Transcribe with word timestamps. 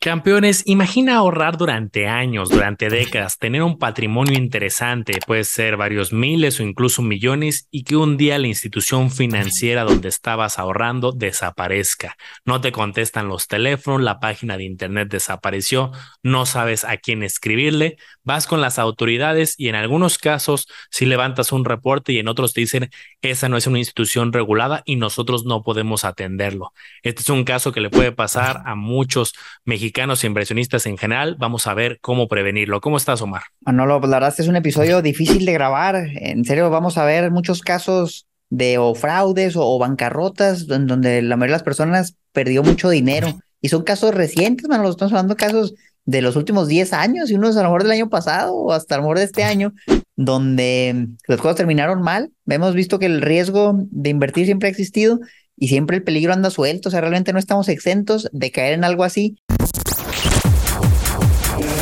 Campeones, 0.00 0.62
imagina 0.64 1.16
ahorrar 1.16 1.56
durante 1.56 2.06
años, 2.06 2.50
durante 2.50 2.88
décadas, 2.88 3.36
tener 3.36 3.64
un 3.64 3.80
patrimonio 3.80 4.38
interesante, 4.38 5.18
puede 5.26 5.42
ser 5.42 5.76
varios 5.76 6.12
miles 6.12 6.60
o 6.60 6.62
incluso 6.62 7.02
millones, 7.02 7.66
y 7.72 7.82
que 7.82 7.96
un 7.96 8.16
día 8.16 8.38
la 8.38 8.46
institución 8.46 9.10
financiera 9.10 9.82
donde 9.82 10.08
estabas 10.08 10.60
ahorrando 10.60 11.10
desaparezca. 11.10 12.16
No 12.44 12.60
te 12.60 12.70
contestan 12.70 13.26
los 13.26 13.48
teléfonos, 13.48 14.00
la 14.00 14.20
página 14.20 14.56
de 14.56 14.62
internet 14.62 15.08
desapareció, 15.10 15.90
no 16.22 16.46
sabes 16.46 16.84
a 16.84 16.98
quién 16.98 17.24
escribirle, 17.24 17.96
vas 18.22 18.46
con 18.46 18.60
las 18.60 18.78
autoridades 18.78 19.56
y 19.58 19.66
en 19.66 19.74
algunos 19.74 20.18
casos 20.18 20.68
si 20.92 21.06
levantas 21.06 21.50
un 21.50 21.64
reporte 21.64 22.12
y 22.12 22.20
en 22.20 22.28
otros 22.28 22.52
te 22.52 22.60
dicen 22.60 22.88
esa 23.22 23.48
no 23.48 23.56
es 23.56 23.66
una 23.66 23.78
institución 23.78 24.32
regulada 24.32 24.82
y 24.84 24.96
nosotros 24.96 25.44
no 25.44 25.62
podemos 25.62 26.04
atenderlo. 26.04 26.72
Este 27.02 27.22
es 27.22 27.28
un 27.28 27.44
caso 27.44 27.72
que 27.72 27.80
le 27.80 27.90
puede 27.90 28.12
pasar 28.12 28.62
a 28.64 28.74
muchos 28.74 29.34
mexicanos 29.64 30.22
e 30.22 30.28
inversionistas 30.28 30.86
en 30.86 30.96
general. 30.96 31.36
Vamos 31.38 31.66
a 31.66 31.74
ver 31.74 31.98
cómo 32.00 32.28
prevenirlo. 32.28 32.80
¿Cómo 32.80 32.96
estás, 32.96 33.20
Omar? 33.20 33.42
Manolo, 33.60 34.00
la 34.00 34.06
verdad 34.06 34.28
es 34.28 34.36
que 34.36 34.42
es 34.42 34.48
un 34.48 34.56
episodio 34.56 35.02
difícil 35.02 35.44
de 35.44 35.52
grabar. 35.52 35.96
En 35.96 36.44
serio, 36.44 36.70
vamos 36.70 36.96
a 36.98 37.04
ver 37.04 37.30
muchos 37.30 37.60
casos 37.62 38.26
de 38.50 38.78
fraudes 38.94 39.54
o, 39.56 39.78
bancarrotas 39.78 40.66
donde 40.66 41.20
la 41.22 41.36
mayoría 41.36 41.54
de 41.54 41.58
las 41.58 41.62
personas 41.64 42.14
perdió 42.32 42.62
mucho 42.62 42.88
dinero. 42.88 43.40
Y 43.60 43.68
son 43.68 43.82
casos 43.82 44.14
recientes, 44.14 44.68
Manolo. 44.68 44.90
Estamos 44.90 45.12
hablando 45.12 45.34
de 45.34 45.38
casos 45.38 45.74
de 46.04 46.22
los 46.22 46.36
últimos 46.36 46.68
10 46.68 46.92
años 46.94 47.30
y 47.30 47.34
unos 47.34 47.56
a 47.56 47.62
lo 47.62 47.68
mejor 47.68 47.82
del 47.82 47.92
año 47.92 48.08
pasado 48.08 48.54
o 48.54 48.72
hasta 48.72 48.94
a 48.94 48.98
lo 48.98 49.02
mejor 49.02 49.18
de 49.18 49.24
este 49.24 49.44
año, 49.44 49.74
donde 50.18 51.06
las 51.28 51.40
cosas 51.40 51.56
terminaron 51.56 52.02
mal. 52.02 52.32
Hemos 52.48 52.74
visto 52.74 52.98
que 52.98 53.06
el 53.06 53.22
riesgo 53.22 53.78
de 53.78 54.10
invertir 54.10 54.46
siempre 54.46 54.66
ha 54.66 54.70
existido 54.70 55.20
y 55.56 55.68
siempre 55.68 55.96
el 55.96 56.02
peligro 56.02 56.32
anda 56.32 56.50
suelto. 56.50 56.88
O 56.88 56.90
sea, 56.90 57.00
realmente 57.00 57.32
no 57.32 57.38
estamos 57.38 57.68
exentos 57.68 58.28
de 58.32 58.50
caer 58.50 58.74
en 58.74 58.82
algo 58.82 59.04
así. 59.04 59.38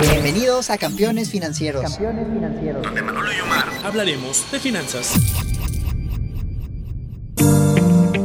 Bienvenidos 0.03 0.69
a 0.69 0.77
Campeones 0.77 1.31
Financieros. 1.31 1.83
Campeones 1.83 2.29
Financieros. 2.29 2.83
Donde 2.83 3.03
Manolo 3.03 3.33
y 3.33 3.41
Omar 3.41 3.65
hablaremos 3.83 4.45
de 4.53 4.61
finanzas. 4.61 5.15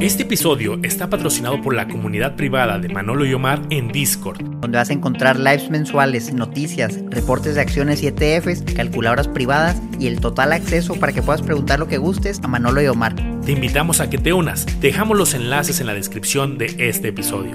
Este 0.01 0.23
episodio 0.23 0.79
está 0.81 1.11
patrocinado 1.11 1.61
por 1.61 1.75
la 1.75 1.87
comunidad 1.87 2.35
privada 2.35 2.79
de 2.79 2.89
Manolo 2.89 3.23
y 3.23 3.35
Omar 3.35 3.61
en 3.69 3.89
Discord, 3.89 4.41
donde 4.59 4.79
vas 4.79 4.89
a 4.89 4.93
encontrar 4.93 5.37
lives 5.37 5.69
mensuales, 5.69 6.33
noticias, 6.33 6.97
reportes 7.11 7.53
de 7.53 7.61
acciones 7.61 8.01
y 8.01 8.07
ETFs, 8.07 8.63
calculadoras 8.75 9.27
privadas 9.27 9.79
y 9.99 10.07
el 10.07 10.19
total 10.19 10.53
acceso 10.53 10.95
para 10.95 11.13
que 11.13 11.21
puedas 11.21 11.43
preguntar 11.43 11.77
lo 11.77 11.87
que 11.87 11.99
gustes 11.99 12.39
a 12.41 12.47
Manolo 12.47 12.81
y 12.81 12.87
Omar. 12.87 13.13
Te 13.45 13.51
invitamos 13.51 13.99
a 13.99 14.09
que 14.09 14.17
te 14.17 14.33
unas. 14.33 14.65
Dejamos 14.81 15.19
los 15.19 15.35
enlaces 15.35 15.79
en 15.81 15.85
la 15.85 15.93
descripción 15.93 16.57
de 16.57 16.75
este 16.79 17.09
episodio. 17.09 17.53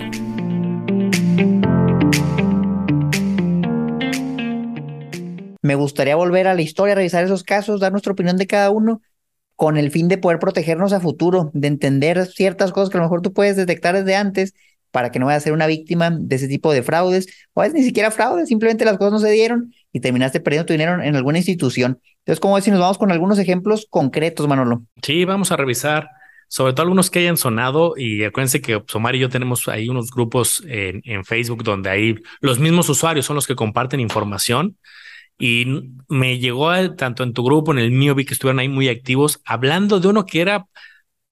Me 5.62 5.74
gustaría 5.74 6.14
volver 6.14 6.46
a 6.46 6.54
la 6.54 6.62
historia, 6.62 6.94
revisar 6.94 7.24
esos 7.24 7.42
casos, 7.42 7.80
dar 7.80 7.90
nuestra 7.90 8.12
opinión 8.12 8.36
de 8.36 8.46
cada 8.46 8.70
uno, 8.70 9.02
con 9.56 9.78
el 9.78 9.90
fin 9.90 10.06
de 10.08 10.18
poder 10.18 10.38
protegernos 10.38 10.92
a 10.92 11.00
futuro, 11.00 11.50
de 11.54 11.68
entender 11.68 12.26
ciertas 12.26 12.72
cosas 12.72 12.90
que 12.90 12.98
a 12.98 13.00
lo 13.00 13.06
mejor 13.06 13.22
tú 13.22 13.32
puedes 13.32 13.56
detectar 13.56 13.94
desde 13.94 14.14
antes 14.14 14.54
para 14.90 15.10
que 15.10 15.18
no 15.18 15.26
vayas 15.26 15.42
a 15.42 15.44
ser 15.44 15.52
una 15.52 15.66
víctima 15.66 16.10
de 16.10 16.36
ese 16.36 16.48
tipo 16.48 16.72
de 16.72 16.82
fraudes, 16.82 17.26
o 17.52 17.62
es 17.62 17.74
ni 17.74 17.82
siquiera 17.82 18.10
fraude, 18.10 18.46
simplemente 18.46 18.84
las 18.84 18.96
cosas 18.96 19.12
no 19.12 19.18
se 19.18 19.30
dieron 19.30 19.74
y 19.92 20.00
terminaste 20.00 20.40
perdiendo 20.40 20.66
tu 20.66 20.72
dinero 20.72 21.02
en 21.02 21.16
alguna 21.16 21.38
institución. 21.38 22.00
Entonces, 22.20 22.40
como 22.40 22.60
si 22.60 22.70
nos 22.70 22.80
vamos 22.80 22.98
con 22.98 23.10
algunos 23.12 23.38
ejemplos 23.38 23.86
concretos, 23.90 24.46
Manolo? 24.48 24.84
Sí, 25.02 25.24
vamos 25.24 25.52
a 25.52 25.56
revisar 25.56 26.08
sobre 26.48 26.72
todo 26.72 26.82
algunos 26.82 27.10
que 27.10 27.18
hayan 27.18 27.36
sonado 27.36 27.94
y 27.96 28.24
acuérdense 28.24 28.60
que 28.60 28.80
Omar 28.94 29.16
y 29.16 29.18
yo 29.18 29.28
tenemos 29.28 29.68
ahí 29.68 29.88
unos 29.88 30.10
grupos 30.10 30.62
en, 30.66 31.02
en 31.04 31.24
Facebook 31.24 31.64
donde 31.64 31.90
ahí 31.90 32.14
los 32.40 32.58
mismos 32.58 32.88
usuarios 32.88 33.26
son 33.26 33.36
los 33.36 33.46
que 33.46 33.56
comparten 33.56 34.00
información 34.00 34.76
y 35.38 35.66
me 36.08 36.38
llegó 36.38 36.70
tanto 36.94 37.22
en 37.22 37.32
tu 37.32 37.44
grupo, 37.44 37.72
en 37.72 37.78
el 37.78 37.90
mío, 37.90 38.14
vi 38.14 38.24
que 38.24 38.34
estuvieron 38.34 38.58
ahí 38.58 38.68
muy 38.68 38.88
activos, 38.88 39.40
hablando 39.44 40.00
de 40.00 40.08
uno 40.08 40.24
que 40.24 40.40
era, 40.40 40.66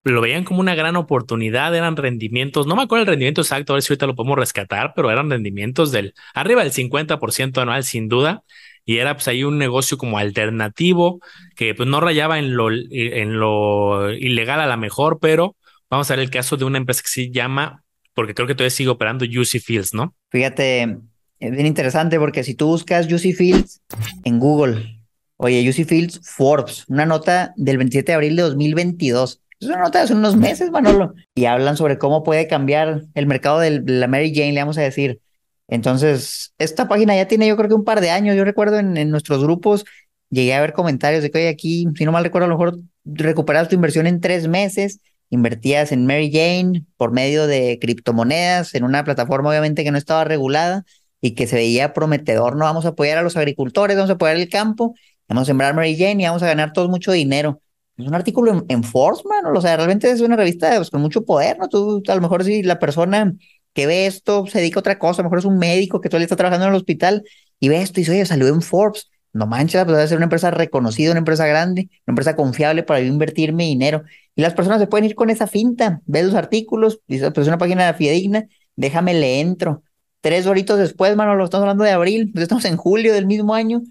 lo 0.04 0.20
veían 0.20 0.44
como 0.44 0.60
una 0.60 0.74
gran 0.74 0.96
oportunidad, 0.96 1.74
eran 1.74 1.96
rendimientos, 1.96 2.66
no 2.66 2.76
me 2.76 2.82
acuerdo 2.82 3.02
el 3.02 3.08
rendimiento 3.08 3.40
exacto, 3.40 3.72
a 3.72 3.76
ver 3.76 3.82
si 3.82 3.92
ahorita 3.92 4.06
lo 4.06 4.14
podemos 4.14 4.38
rescatar, 4.38 4.92
pero 4.94 5.10
eran 5.10 5.30
rendimientos 5.30 5.92
del 5.92 6.14
arriba 6.34 6.62
del 6.62 6.72
50% 6.72 7.60
anual, 7.62 7.84
sin 7.84 8.08
duda. 8.08 8.42
Y 8.86 8.98
era 8.98 9.14
pues 9.14 9.28
ahí 9.28 9.44
un 9.44 9.56
negocio 9.56 9.96
como 9.96 10.18
alternativo 10.18 11.20
que 11.56 11.74
pues 11.74 11.88
no 11.88 12.00
rayaba 12.00 12.38
en 12.38 12.54
lo, 12.54 12.70
en 12.70 13.38
lo 13.38 14.10
ilegal 14.10 14.60
a 14.60 14.66
la 14.66 14.76
mejor, 14.76 15.20
pero 15.22 15.56
vamos 15.88 16.10
a 16.10 16.16
ver 16.16 16.24
el 16.24 16.30
caso 16.30 16.58
de 16.58 16.66
una 16.66 16.76
empresa 16.76 17.00
que 17.00 17.08
se 17.08 17.30
llama, 17.30 17.82
porque 18.12 18.34
creo 18.34 18.46
que 18.46 18.54
todavía 18.54 18.68
sigue 18.68 18.90
operando 18.90 19.24
Juicy 19.24 19.58
Fields, 19.58 19.94
¿no? 19.94 20.14
Fíjate, 20.30 20.98
es 21.44 21.50
bien 21.50 21.66
interesante 21.66 22.18
porque 22.18 22.42
si 22.42 22.54
tú 22.54 22.68
buscas 22.68 23.06
Juicy 23.06 23.34
Fields 23.34 23.82
en 24.24 24.38
Google, 24.38 25.02
oye, 25.36 25.62
Juicy 25.62 25.84
Fields 25.84 26.20
Forbes, 26.22 26.84
una 26.88 27.04
nota 27.04 27.52
del 27.56 27.76
27 27.76 28.12
de 28.12 28.14
abril 28.14 28.36
de 28.36 28.42
2022. 28.42 29.42
Es 29.60 29.68
una 29.68 29.78
nota 29.78 29.98
de 29.98 30.04
hace 30.04 30.14
unos 30.14 30.36
meses, 30.36 30.70
Manolo. 30.70 31.14
Y 31.34 31.44
hablan 31.44 31.76
sobre 31.76 31.98
cómo 31.98 32.22
puede 32.22 32.48
cambiar 32.48 33.02
el 33.12 33.26
mercado 33.26 33.58
de 33.60 33.82
la 33.84 34.08
Mary 34.08 34.34
Jane, 34.34 34.52
le 34.52 34.60
vamos 34.60 34.78
a 34.78 34.82
decir. 34.82 35.20
Entonces, 35.68 36.54
esta 36.58 36.88
página 36.88 37.14
ya 37.14 37.28
tiene 37.28 37.46
yo 37.46 37.56
creo 37.56 37.68
que 37.68 37.74
un 37.74 37.84
par 37.84 38.00
de 38.00 38.10
años. 38.10 38.36
Yo 38.36 38.44
recuerdo 38.44 38.78
en, 38.78 38.96
en 38.96 39.10
nuestros 39.10 39.42
grupos, 39.42 39.84
llegué 40.30 40.54
a 40.54 40.62
ver 40.62 40.72
comentarios 40.72 41.22
de 41.22 41.30
que, 41.30 41.38
oye, 41.38 41.48
aquí, 41.48 41.86
si 41.94 42.04
no 42.06 42.12
mal 42.12 42.24
recuerdo, 42.24 42.46
a 42.46 42.48
lo 42.48 42.58
mejor 42.58 42.80
recuperas 43.04 43.68
tu 43.68 43.74
inversión 43.74 44.06
en 44.06 44.20
tres 44.20 44.48
meses 44.48 45.00
invertías 45.30 45.92
en 45.92 46.06
Mary 46.06 46.30
Jane 46.32 46.84
por 46.96 47.12
medio 47.12 47.46
de 47.46 47.78
criptomonedas 47.80 48.74
en 48.74 48.84
una 48.84 49.04
plataforma 49.04 49.50
obviamente 49.50 49.84
que 49.84 49.90
no 49.90 49.98
estaba 49.98 50.24
regulada 50.24 50.84
y 51.24 51.34
que 51.34 51.46
se 51.46 51.56
veía 51.56 51.94
prometedor, 51.94 52.54
no 52.54 52.66
vamos 52.66 52.84
a 52.84 52.88
apoyar 52.88 53.16
a 53.16 53.22
los 53.22 53.34
agricultores, 53.38 53.96
vamos 53.96 54.10
a 54.10 54.12
apoyar 54.12 54.36
el 54.36 54.50
campo, 54.50 54.94
vamos 55.26 55.44
a 55.44 55.46
sembrar 55.46 55.74
Mary 55.74 55.96
Jane 55.96 56.22
y 56.22 56.26
vamos 56.26 56.42
a 56.42 56.46
ganar 56.46 56.74
todos 56.74 56.90
mucho 56.90 57.12
dinero. 57.12 57.62
Es 57.96 58.06
un 58.06 58.14
artículo 58.14 58.52
en, 58.52 58.64
en 58.68 58.84
Force, 58.84 59.22
o 59.24 59.60
sea, 59.62 59.74
realmente 59.78 60.10
es 60.10 60.20
una 60.20 60.36
revista 60.36 60.76
pues, 60.76 60.90
con 60.90 61.00
mucho 61.00 61.24
poder, 61.24 61.58
¿no? 61.58 61.70
Tú, 61.70 62.02
a 62.06 62.14
lo 62.14 62.20
mejor 62.20 62.44
si 62.44 62.62
la 62.62 62.78
persona 62.78 63.32
que 63.72 63.86
ve 63.86 64.04
esto 64.04 64.46
se 64.46 64.58
dedica 64.58 64.80
a 64.80 64.80
otra 64.80 64.98
cosa, 64.98 65.22
a 65.22 65.24
lo 65.24 65.30
mejor 65.30 65.38
es 65.38 65.46
un 65.46 65.56
médico 65.56 66.02
que 66.02 66.10
todavía 66.10 66.26
está 66.26 66.36
trabajando 66.36 66.66
en 66.66 66.72
el 66.72 66.76
hospital 66.76 67.24
y 67.58 67.70
ve 67.70 67.80
esto 67.80 68.00
y 68.00 68.02
dice, 68.02 68.12
oye, 68.12 68.26
salió 68.26 68.48
en 68.48 68.60
Forbes, 68.60 69.08
no 69.32 69.46
manches, 69.46 69.82
pues 69.84 69.96
debe 69.96 70.06
ser 70.06 70.18
una 70.18 70.26
empresa 70.26 70.50
reconocida, 70.50 71.12
una 71.12 71.20
empresa 71.20 71.46
grande, 71.46 71.88
una 72.06 72.12
empresa 72.12 72.36
confiable 72.36 72.82
para 72.82 73.00
yo 73.00 73.06
invertir 73.06 73.56
dinero. 73.56 74.02
Y 74.36 74.42
las 74.42 74.52
personas 74.52 74.78
se 74.78 74.88
pueden 74.88 75.06
ir 75.06 75.14
con 75.14 75.30
esa 75.30 75.46
finta, 75.46 76.02
ve 76.04 76.22
los 76.22 76.34
artículos, 76.34 77.00
dice, 77.08 77.30
pues 77.30 77.46
es 77.46 77.48
una 77.48 77.56
página 77.56 77.94
fidedigna, 77.94 78.44
déjame 78.76 79.14
le 79.14 79.40
entro. 79.40 79.82
Tres 80.24 80.46
horitos 80.46 80.78
después, 80.78 81.14
mano, 81.16 81.34
lo 81.34 81.44
estamos 81.44 81.64
hablando 81.64 81.84
de 81.84 81.90
abril, 81.90 82.30
pues 82.32 82.44
estamos 82.44 82.64
en 82.64 82.78
julio 82.78 83.12
del 83.12 83.26
mismo 83.26 83.54
año, 83.54 83.82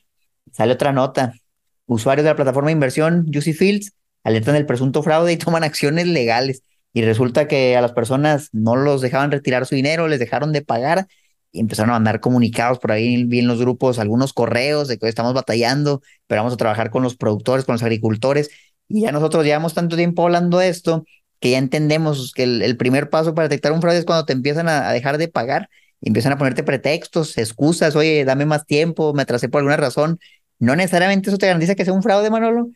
sale 0.52 0.74
otra 0.74 0.92
nota. 0.92 1.36
Usuarios 1.86 2.24
de 2.24 2.32
la 2.32 2.36
plataforma 2.36 2.70
de 2.70 2.74
inversión 2.74 3.28
Juicy 3.32 3.54
Fields 3.54 3.92
alertan 4.24 4.56
del 4.56 4.66
presunto 4.66 5.04
fraude 5.04 5.32
y 5.32 5.38
toman 5.38 5.64
acciones 5.64 6.08
legales. 6.08 6.64
Y 6.92 7.04
resulta 7.04 7.48
que 7.48 7.78
a 7.78 7.82
las 7.82 7.92
personas 7.92 8.50
no 8.52 8.76
los 8.76 9.02
dejaban 9.02 9.30
retirar 9.30 9.68
su 9.68 9.76
dinero, 9.76 10.08
les 10.08 10.18
dejaron 10.18 10.54
de 10.54 10.64
pagar 10.64 11.06
y 11.52 11.60
empezaron 11.60 11.92
a 11.92 11.94
mandar 11.94 12.20
comunicados 12.20 12.80
por 12.80 12.94
ahí 12.94 13.26
bien 13.26 13.46
los 13.46 13.60
grupos, 13.60 14.00
algunos 14.00 14.34
correos 14.34 14.88
de 14.88 14.98
que 14.98 15.08
estamos 15.08 15.36
batallando, 15.36 16.02
pero 16.26 16.42
vamos 16.42 16.56
a 16.56 16.58
trabajar 16.58 16.90
con 16.90 17.04
los 17.04 17.16
productores, 17.16 17.64
con 17.64 17.74
los 17.74 17.84
agricultores. 17.84 18.50
Y 18.88 19.02
ya 19.02 19.12
nosotros 19.12 19.46
llevamos 19.46 19.76
tanto 19.76 19.96
tiempo 19.96 20.24
hablando 20.24 20.58
de 20.58 20.70
esto 20.70 21.06
que 21.40 21.52
ya 21.52 21.60
entendemos 21.60 22.32
que 22.34 22.42
el, 22.42 22.76
primer 22.76 23.12
paso 23.12 23.36
para 23.36 23.50
detectar 23.50 23.72
un 23.72 23.82
fraude 23.82 24.00
es 24.00 24.06
cuando 24.06 24.26
te 24.26 24.34
empiezan 24.34 24.68
a 24.68 24.92
dejar 24.92 25.20
de 25.20 25.28
pagar 25.28 25.70
empiezan 26.04 26.34
a 26.34 26.38
ponerte 26.38 26.64
pretextos, 26.64 27.38
excusas, 27.38 27.96
oye, 27.96 28.26
dame 28.26 28.46
más 28.46 28.66
tiempo, 28.66 29.14
me 29.14 29.24
atrasé 29.24 29.50
por 29.50 29.60
alguna 29.60 29.78
razón. 29.78 30.20
No 30.60 30.76
necesariamente 30.76 31.30
eso 31.30 31.38
te 31.38 31.48
garantiza 31.48 31.76
que 31.76 31.86
sea 31.86 31.94
un 31.94 32.04
fraude, 32.04 32.30
Manolo, 32.30 32.70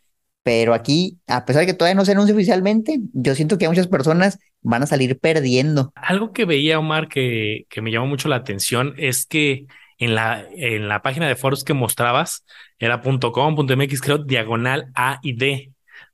pero 0.44 0.74
aquí, 0.74 1.20
a 1.28 1.46
pesar 1.46 1.62
de 1.62 1.66
que 1.68 1.74
todavía 1.74 1.96
no 1.96 2.06
se 2.06 2.14
anuncia 2.14 2.34
oficialmente, 2.34 3.00
yo 3.14 3.36
siento 3.36 3.58
que 3.58 3.68
muchas 3.68 3.88
personas 3.88 4.40
van 4.62 4.84
a 4.84 4.88
salir 4.88 5.20
perdiendo. 5.20 5.92
Algo 5.96 6.32
que 6.32 6.46
veía, 6.46 6.80
Omar, 6.80 7.10
que, 7.10 7.66
que 7.70 7.82
me 7.82 7.92
llamó 7.92 8.08
mucho 8.08 8.30
la 8.30 8.38
atención 8.38 8.94
es 8.98 9.26
que 9.26 9.68
en 9.98 10.16
la, 10.16 10.46
en 10.56 10.88
la 10.88 11.02
página 11.02 11.28
de 11.28 11.36
foros 11.36 11.64
que 11.64 11.74
mostrabas, 11.74 12.46
era 12.80 13.02
.com.mx, 13.02 14.02
creo, 14.02 14.20
diagonal 14.20 14.92
A 14.96 15.20
y 15.22 15.34
D. 15.36 15.74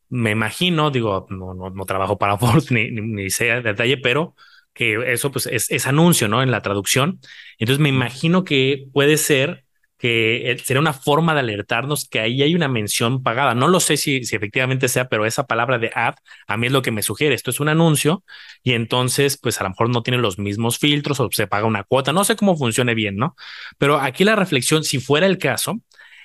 Me 0.10 0.32
imagino, 0.32 0.90
digo, 0.92 1.28
no, 1.30 1.54
no, 1.54 1.70
no 1.70 1.86
trabajo 1.86 2.18
para 2.18 2.38
Forbes 2.40 2.72
ni, 2.72 2.90
ni, 2.92 3.02
ni 3.02 3.30
sé 3.30 3.62
detalle, 3.62 3.98
pero 3.98 4.36
que 4.74 5.14
eso 5.14 5.32
pues 5.32 5.48
es, 5.48 5.88
anuncio, 5.88 6.28
¿no? 6.28 6.44
En 6.44 6.52
la 6.52 6.62
traducción. 6.62 7.20
Entonces 7.60 7.80
me 7.80 7.90
imagino 7.90 8.44
que 8.44 8.86
puede 8.94 9.18
ser 9.18 9.66
que 9.98 10.52
eh, 10.52 10.58
sería 10.60 10.82
una 10.82 10.94
forma 10.94 11.34
de 11.34 11.40
alertarnos 11.42 12.10
que 12.10 12.20
ahí 12.20 12.42
hay 12.42 12.56
una 12.56 12.68
mención 12.68 13.24
pagada. 13.24 13.56
No 13.56 13.68
lo 13.70 13.80
sé 13.80 13.96
si, 13.98 14.26
si 14.26 14.36
efectivamente 14.36 14.90
sea, 14.90 15.08
pero 15.08 15.26
esa 15.26 15.46
palabra 15.48 15.78
de 15.80 15.92
ad 15.96 16.16
a 16.48 16.58
mí 16.58 16.68
es 16.68 16.74
lo 16.74 16.82
que 16.82 16.92
me 16.92 17.04
sugiere. 17.04 17.36
Esto 17.36 17.52
es 17.52 17.60
un 17.60 17.70
anuncio 17.70 18.24
y 18.64 18.74
entonces 18.74 19.38
pues 19.38 19.60
a 19.62 19.64
lo 19.64 19.70
mejor 19.70 19.90
no 19.90 20.04
tiene 20.04 20.18
los 20.18 20.40
mismos 20.40 20.78
filtros 20.80 21.20
o 21.20 21.30
se 21.32 21.48
paga 21.48 21.68
una 21.68 21.84
cuota. 21.84 22.12
No 22.12 22.24
sé 22.26 22.36
cómo 22.36 22.58
funcione 22.58 22.96
bien, 22.96 23.16
¿no? 23.16 23.36
Pero 23.78 24.00
aquí 24.00 24.24
la 24.26 24.36
reflexión, 24.36 24.84
si 24.84 25.00
fuera 25.00 25.26
el 25.26 25.38
caso, 25.38 25.80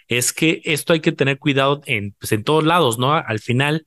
es 0.09 0.33
que 0.33 0.61
esto 0.65 0.93
hay 0.93 1.00
que 1.00 1.12
tener 1.12 1.39
cuidado 1.39 1.83
en, 1.87 2.12
pues, 2.19 2.33
en 2.33 2.43
todos 2.45 2.65
lados, 2.65 2.99
¿no? 2.99 3.15
Al 3.15 3.39
final, 3.41 3.87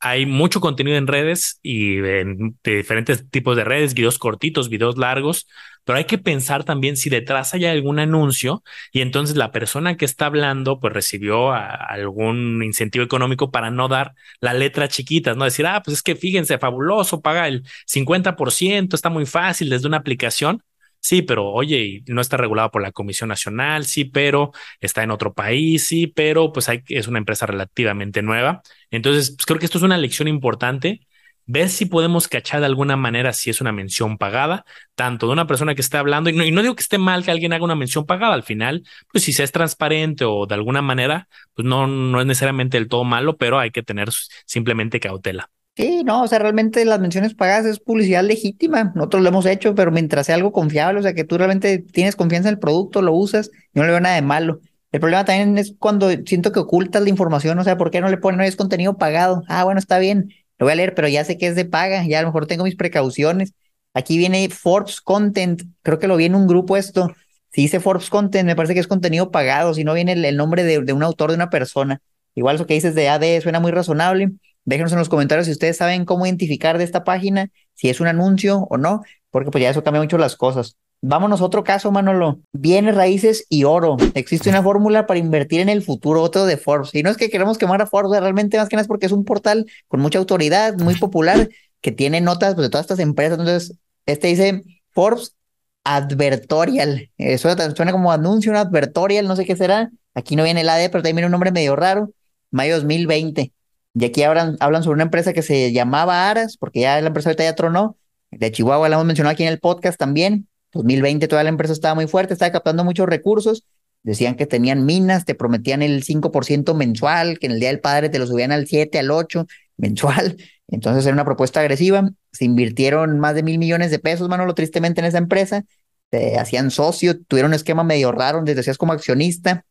hay 0.00 0.26
mucho 0.26 0.60
contenido 0.60 0.96
en 0.96 1.06
redes 1.06 1.58
y 1.62 1.98
en 1.98 2.56
de 2.62 2.76
diferentes 2.76 3.28
tipos 3.30 3.56
de 3.56 3.64
redes, 3.64 3.94
videos 3.94 4.18
cortitos, 4.18 4.68
videos 4.68 4.98
largos, 4.98 5.46
pero 5.84 5.98
hay 5.98 6.04
que 6.04 6.18
pensar 6.18 6.64
también 6.64 6.96
si 6.96 7.10
detrás 7.10 7.54
hay 7.54 7.64
algún 7.64 7.98
anuncio 8.00 8.62
y 8.92 9.00
entonces 9.00 9.36
la 9.36 9.52
persona 9.52 9.96
que 9.96 10.04
está 10.04 10.26
hablando 10.26 10.80
pues 10.80 10.92
recibió 10.92 11.52
algún 11.52 12.62
incentivo 12.64 13.04
económico 13.04 13.50
para 13.50 13.70
no 13.70 13.88
dar 13.88 14.14
la 14.40 14.52
letra 14.52 14.88
chiquita, 14.88 15.34
no 15.34 15.44
decir, 15.44 15.66
ah, 15.66 15.82
pues 15.84 15.98
es 15.98 16.02
que 16.02 16.16
fíjense, 16.16 16.58
fabuloso, 16.58 17.20
paga 17.22 17.46
el 17.48 17.62
50%, 17.86 18.94
está 18.94 19.10
muy 19.10 19.26
fácil 19.26 19.70
desde 19.70 19.86
una 19.86 19.98
aplicación. 19.98 20.62
Sí, 21.00 21.22
pero 21.22 21.52
oye, 21.52 22.02
no 22.06 22.20
está 22.20 22.36
regulado 22.36 22.70
por 22.70 22.82
la 22.82 22.92
Comisión 22.92 23.28
Nacional, 23.28 23.84
sí, 23.86 24.04
pero 24.04 24.52
está 24.80 25.02
en 25.04 25.12
otro 25.12 25.34
país, 25.34 25.86
sí, 25.86 26.08
pero 26.08 26.52
pues 26.52 26.68
hay, 26.68 26.82
es 26.88 27.06
una 27.06 27.18
empresa 27.18 27.46
relativamente 27.46 28.22
nueva. 28.22 28.62
Entonces, 28.90 29.30
pues 29.30 29.46
creo 29.46 29.58
que 29.58 29.66
esto 29.66 29.78
es 29.78 29.84
una 29.84 29.98
lección 29.98 30.26
importante 30.28 31.06
ver 31.46 31.68
si 31.68 31.86
podemos 31.86 32.28
cachar 32.28 32.60
de 32.60 32.66
alguna 32.66 32.96
manera 32.96 33.32
si 33.32 33.50
es 33.50 33.60
una 33.60 33.72
mención 33.72 34.18
pagada, 34.18 34.64
tanto 34.94 35.26
de 35.26 35.32
una 35.32 35.46
persona 35.46 35.74
que 35.74 35.80
está 35.80 36.00
hablando, 36.00 36.28
y 36.30 36.32
no, 36.32 36.44
y 36.44 36.50
no, 36.50 36.62
digo 36.62 36.74
que 36.74 36.82
esté 36.82 36.98
mal 36.98 37.24
que 37.24 37.30
alguien 37.30 37.52
haga 37.52 37.64
una 37.64 37.76
mención 37.76 38.04
pagada, 38.04 38.34
al 38.34 38.42
final, 38.42 38.82
pues 39.12 39.24
si 39.24 39.32
se 39.32 39.44
es 39.44 39.52
transparente 39.52 40.24
o 40.24 40.46
de 40.46 40.54
alguna 40.54 40.82
manera, 40.82 41.28
pues 41.54 41.66
no, 41.66 41.86
no 41.86 42.20
es 42.20 42.26
necesariamente 42.26 42.78
del 42.78 42.88
todo 42.88 43.04
malo, 43.04 43.36
pero 43.36 43.58
hay 43.58 43.70
que 43.70 43.82
tener 43.82 44.10
simplemente 44.44 45.00
cautela. 45.00 45.50
Sí, 45.76 46.04
no, 46.04 46.22
o 46.22 46.26
sea, 46.28 46.38
realmente 46.38 46.86
las 46.86 47.00
menciones 47.00 47.34
pagadas 47.34 47.66
es 47.66 47.80
publicidad 47.80 48.24
legítima, 48.24 48.92
nosotros 48.94 49.22
lo 49.22 49.28
hemos 49.28 49.44
hecho, 49.44 49.74
pero 49.74 49.90
mientras 49.90 50.24
sea 50.24 50.34
algo 50.34 50.50
confiable, 50.50 51.00
o 51.00 51.02
sea, 51.02 51.12
que 51.12 51.24
tú 51.24 51.36
realmente 51.36 51.78
tienes 51.80 52.16
confianza 52.16 52.48
en 52.48 52.54
el 52.54 52.58
producto, 52.58 53.02
lo 53.02 53.12
usas, 53.12 53.50
y 53.74 53.78
no 53.78 53.84
le 53.84 53.90
veo 53.90 54.00
nada 54.00 54.14
de 54.14 54.22
malo. 54.22 54.60
El 54.90 55.00
problema 55.00 55.26
también 55.26 55.58
es 55.58 55.74
cuando 55.78 56.08
siento 56.24 56.50
que 56.50 56.60
ocultas 56.60 57.02
la 57.02 57.10
información, 57.10 57.58
o 57.58 57.64
sea, 57.64 57.76
¿por 57.76 57.90
qué 57.90 58.00
no 58.00 58.08
le 58.08 58.16
ponen, 58.16 58.38
no 58.38 58.44
es 58.44 58.56
contenido 58.56 58.96
pagado? 58.96 59.42
Ah, 59.48 59.64
bueno, 59.64 59.78
está 59.78 59.98
bien, 59.98 60.30
lo 60.58 60.64
voy 60.64 60.72
a 60.72 60.76
leer, 60.76 60.94
pero 60.94 61.08
ya 61.08 61.24
sé 61.24 61.36
que 61.36 61.46
es 61.46 61.56
de 61.56 61.66
paga, 61.66 62.06
ya 62.06 62.20
a 62.20 62.22
lo 62.22 62.28
mejor 62.28 62.46
tengo 62.46 62.64
mis 62.64 62.76
precauciones. 62.76 63.52
Aquí 63.92 64.16
viene 64.16 64.48
Forbes 64.48 65.02
Content, 65.02 65.62
creo 65.82 65.98
que 65.98 66.08
lo 66.08 66.16
vi 66.16 66.24
en 66.24 66.36
un 66.36 66.46
grupo 66.46 66.78
esto. 66.78 67.12
Si 67.52 67.62
dice 67.62 67.80
Forbes 67.80 68.08
Content, 68.08 68.46
me 68.46 68.56
parece 68.56 68.72
que 68.72 68.80
es 68.80 68.86
contenido 68.86 69.30
pagado, 69.30 69.74
si 69.74 69.84
no 69.84 69.92
viene 69.92 70.12
el, 70.12 70.36
nombre 70.38 70.64
de, 70.64 70.80
de, 70.80 70.92
un 70.94 71.02
autor, 71.02 71.30
de 71.30 71.36
una 71.36 71.50
persona. 71.50 72.00
Igual 72.34 72.56
eso 72.56 72.66
que 72.66 72.74
dices 72.74 72.94
de 72.94 73.10
AD 73.10 73.42
suena 73.42 73.60
muy 73.60 73.72
razonable. 73.72 74.32
Déjenos 74.66 74.92
en 74.92 74.98
los 74.98 75.08
comentarios 75.08 75.46
si 75.46 75.52
ustedes 75.52 75.76
saben 75.76 76.04
cómo 76.04 76.26
identificar 76.26 76.76
de 76.76 76.84
esta 76.84 77.04
página, 77.04 77.48
si 77.74 77.88
es 77.88 78.00
un 78.00 78.08
anuncio 78.08 78.66
o 78.68 78.76
no, 78.76 79.02
porque 79.30 79.50
pues 79.50 79.62
ya 79.62 79.70
eso 79.70 79.82
cambia 79.84 80.02
mucho 80.02 80.18
las 80.18 80.36
cosas. 80.36 80.76
Vámonos 81.02 81.40
a 81.40 81.44
otro 81.44 81.62
caso, 81.62 81.92
Manolo. 81.92 82.40
Bienes 82.52 82.96
raíces 82.96 83.46
y 83.48 83.64
oro. 83.64 83.96
Existe 84.14 84.48
una 84.48 84.62
fórmula 84.62 85.06
para 85.06 85.20
invertir 85.20 85.60
en 85.60 85.68
el 85.68 85.82
futuro, 85.82 86.20
otro 86.20 86.46
de 86.46 86.56
Forbes. 86.56 86.92
Y 86.94 87.02
no 87.02 87.10
es 87.10 87.16
que 87.16 87.30
queremos 87.30 87.58
quemar 87.58 87.80
a 87.80 87.86
Forbes, 87.86 88.20
realmente 88.20 88.58
más 88.58 88.68
que 88.68 88.76
nada 88.76 88.82
es 88.82 88.88
porque 88.88 89.06
es 89.06 89.12
un 89.12 89.24
portal 89.24 89.66
con 89.86 90.00
mucha 90.00 90.18
autoridad, 90.18 90.74
muy 90.78 90.96
popular, 90.96 91.48
que 91.80 91.92
tiene 91.92 92.20
notas 92.20 92.54
pues, 92.54 92.66
de 92.66 92.70
todas 92.70 92.84
estas 92.84 92.98
empresas. 92.98 93.38
Entonces, 93.38 93.78
este 94.04 94.28
dice 94.28 94.64
Forbes 94.90 95.36
Advertorial. 95.84 97.10
Eso 97.18 97.54
suena 97.76 97.92
como 97.92 98.10
anuncio, 98.10 98.50
un 98.50 98.56
advertorial, 98.56 99.28
no 99.28 99.36
sé 99.36 99.44
qué 99.44 99.54
será. 99.54 99.92
Aquí 100.14 100.34
no 100.34 100.42
viene 100.42 100.62
el 100.62 100.68
AD, 100.68 100.90
pero 100.90 101.02
también 101.02 101.16
viene 101.16 101.26
un 101.26 101.32
nombre 101.32 101.52
medio 101.52 101.76
raro. 101.76 102.10
Mayo 102.50 102.74
2020. 102.76 103.52
Y 103.98 104.04
aquí 104.04 104.22
hablan, 104.24 104.58
hablan 104.60 104.82
sobre 104.82 104.96
una 104.96 105.04
empresa 105.04 105.32
que 105.32 105.40
se 105.40 105.72
llamaba 105.72 106.28
Aras, 106.28 106.58
porque 106.58 106.80
ya 106.80 107.00
la 107.00 107.06
empresa 107.06 107.30
ahorita 107.30 107.44
ya 107.44 107.54
tronó. 107.54 107.96
De 108.30 108.52
Chihuahua 108.52 108.90
la 108.90 108.96
hemos 108.96 109.06
mencionado 109.06 109.32
aquí 109.32 109.42
en 109.42 109.48
el 109.48 109.58
podcast 109.58 109.98
también. 109.98 110.48
2020 110.72 111.26
toda 111.28 111.42
la 111.42 111.48
empresa 111.48 111.72
estaba 111.72 111.94
muy 111.94 112.06
fuerte, 112.06 112.34
estaba 112.34 112.52
captando 112.52 112.84
muchos 112.84 113.06
recursos, 113.06 113.64
decían 114.02 114.34
que 114.34 114.44
tenían 114.44 114.84
minas, 114.84 115.24
te 115.24 115.34
prometían 115.34 115.80
el 115.80 116.04
5% 116.04 116.74
mensual, 116.74 117.38
que 117.38 117.46
en 117.46 117.52
el 117.52 117.60
Día 117.60 117.70
del 117.70 117.80
Padre 117.80 118.10
te 118.10 118.18
lo 118.18 118.26
subían 118.26 118.52
al 118.52 118.66
7, 118.66 118.98
al 118.98 119.10
8 119.10 119.46
mensual, 119.78 120.36
entonces 120.68 121.06
era 121.06 121.14
una 121.14 121.24
propuesta 121.24 121.60
agresiva, 121.60 122.10
se 122.32 122.44
invirtieron 122.44 123.18
más 123.18 123.34
de 123.34 123.42
mil 123.42 123.58
millones 123.58 123.90
de 123.90 123.98
pesos, 123.98 124.28
Manolo, 124.28 124.54
tristemente 124.54 125.00
en 125.00 125.06
esa 125.06 125.18
empresa, 125.18 125.64
te 126.10 126.38
hacían 126.38 126.70
socio, 126.70 127.18
tuvieron 127.24 127.52
un 127.52 127.54
esquema 127.54 127.82
medio 127.82 128.12
raro, 128.12 128.38
donde 128.38 128.54
decías 128.54 128.76
como 128.76 128.92
accionista, 128.92 129.64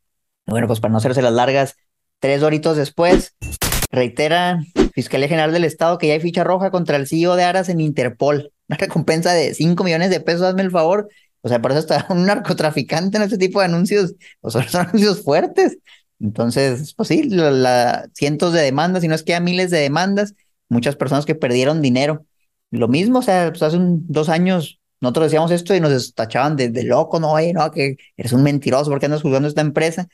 bueno, 0.48 0.66
pues 0.66 0.80
para 0.80 0.92
no 0.92 0.98
hacerse 0.98 1.22
las 1.22 1.34
largas, 1.34 1.76
tres 2.20 2.42
horitos 2.42 2.78
después, 2.78 3.36
reitera 3.96 4.60
Fiscalía 4.94 5.28
General 5.28 5.52
del 5.52 5.64
Estado 5.64 5.98
que 5.98 6.08
ya 6.08 6.14
hay 6.14 6.20
ficha 6.20 6.44
roja 6.44 6.72
contra 6.72 6.98
el 6.98 7.08
CEO 7.08 7.36
de 7.36 7.44
Aras 7.44 7.70
en 7.70 7.80
Interpol 7.80 8.52
una 8.68 8.78
recompensa 8.78 9.34
de 9.34 9.54
5 9.54 9.84
millones 9.84 10.10
de 10.10 10.20
pesos, 10.20 10.44
hazme 10.44 10.64
el 10.64 10.72
favor. 10.72 11.10
O 11.42 11.50
sea, 11.50 11.62
por 11.62 11.72
eso 11.72 11.80
está 11.80 12.06
un 12.10 12.26
narcotraficante 12.26 13.18
en 13.18 13.24
este 13.24 13.38
tipo 13.38 13.60
de 13.60 13.66
anuncios, 13.66 14.16
o 14.42 14.50
sea, 14.50 14.68
son 14.70 14.88
anuncios 14.88 15.24
fuertes. 15.24 15.78
Entonces, 16.20 16.94
pues 16.94 17.10
sí, 17.10 17.24
la, 17.24 18.08
cientos 18.14 18.54
de 18.54 18.62
demandas, 18.62 19.04
y 19.04 19.08
no 19.08 19.16
es 19.16 19.24
que 19.24 19.36
hay 19.36 19.42
miles 19.42 19.70
de 19.70 19.80
demandas, 19.80 20.34
muchas 20.70 20.96
personas 20.96 21.26
que 21.26 21.36
perdieron 21.36 21.82
dinero. 21.82 22.26
Lo 22.72 22.88
mismo, 22.88 23.20
o 23.20 23.22
sea, 23.22 23.50
pues 23.50 23.62
hace 23.64 23.78
un, 23.78 24.06
dos 24.08 24.30
años 24.30 24.80
nosotros 25.02 25.26
decíamos 25.28 25.52
esto 25.52 25.76
y 25.76 25.82
nos 25.82 26.14
tachaban 26.16 26.56
de, 26.56 26.70
de 26.70 26.84
loco, 26.84 27.20
no, 27.20 27.34
oye, 27.34 27.54
no, 27.54 27.70
que 27.72 27.98
eres 28.18 28.34
un 28.34 28.44
mentiroso 28.44 28.90
porque 28.90 29.06
andas 29.06 29.22
juzgando 29.22 29.48
esta 29.48 29.62
empresa. 29.62 30.08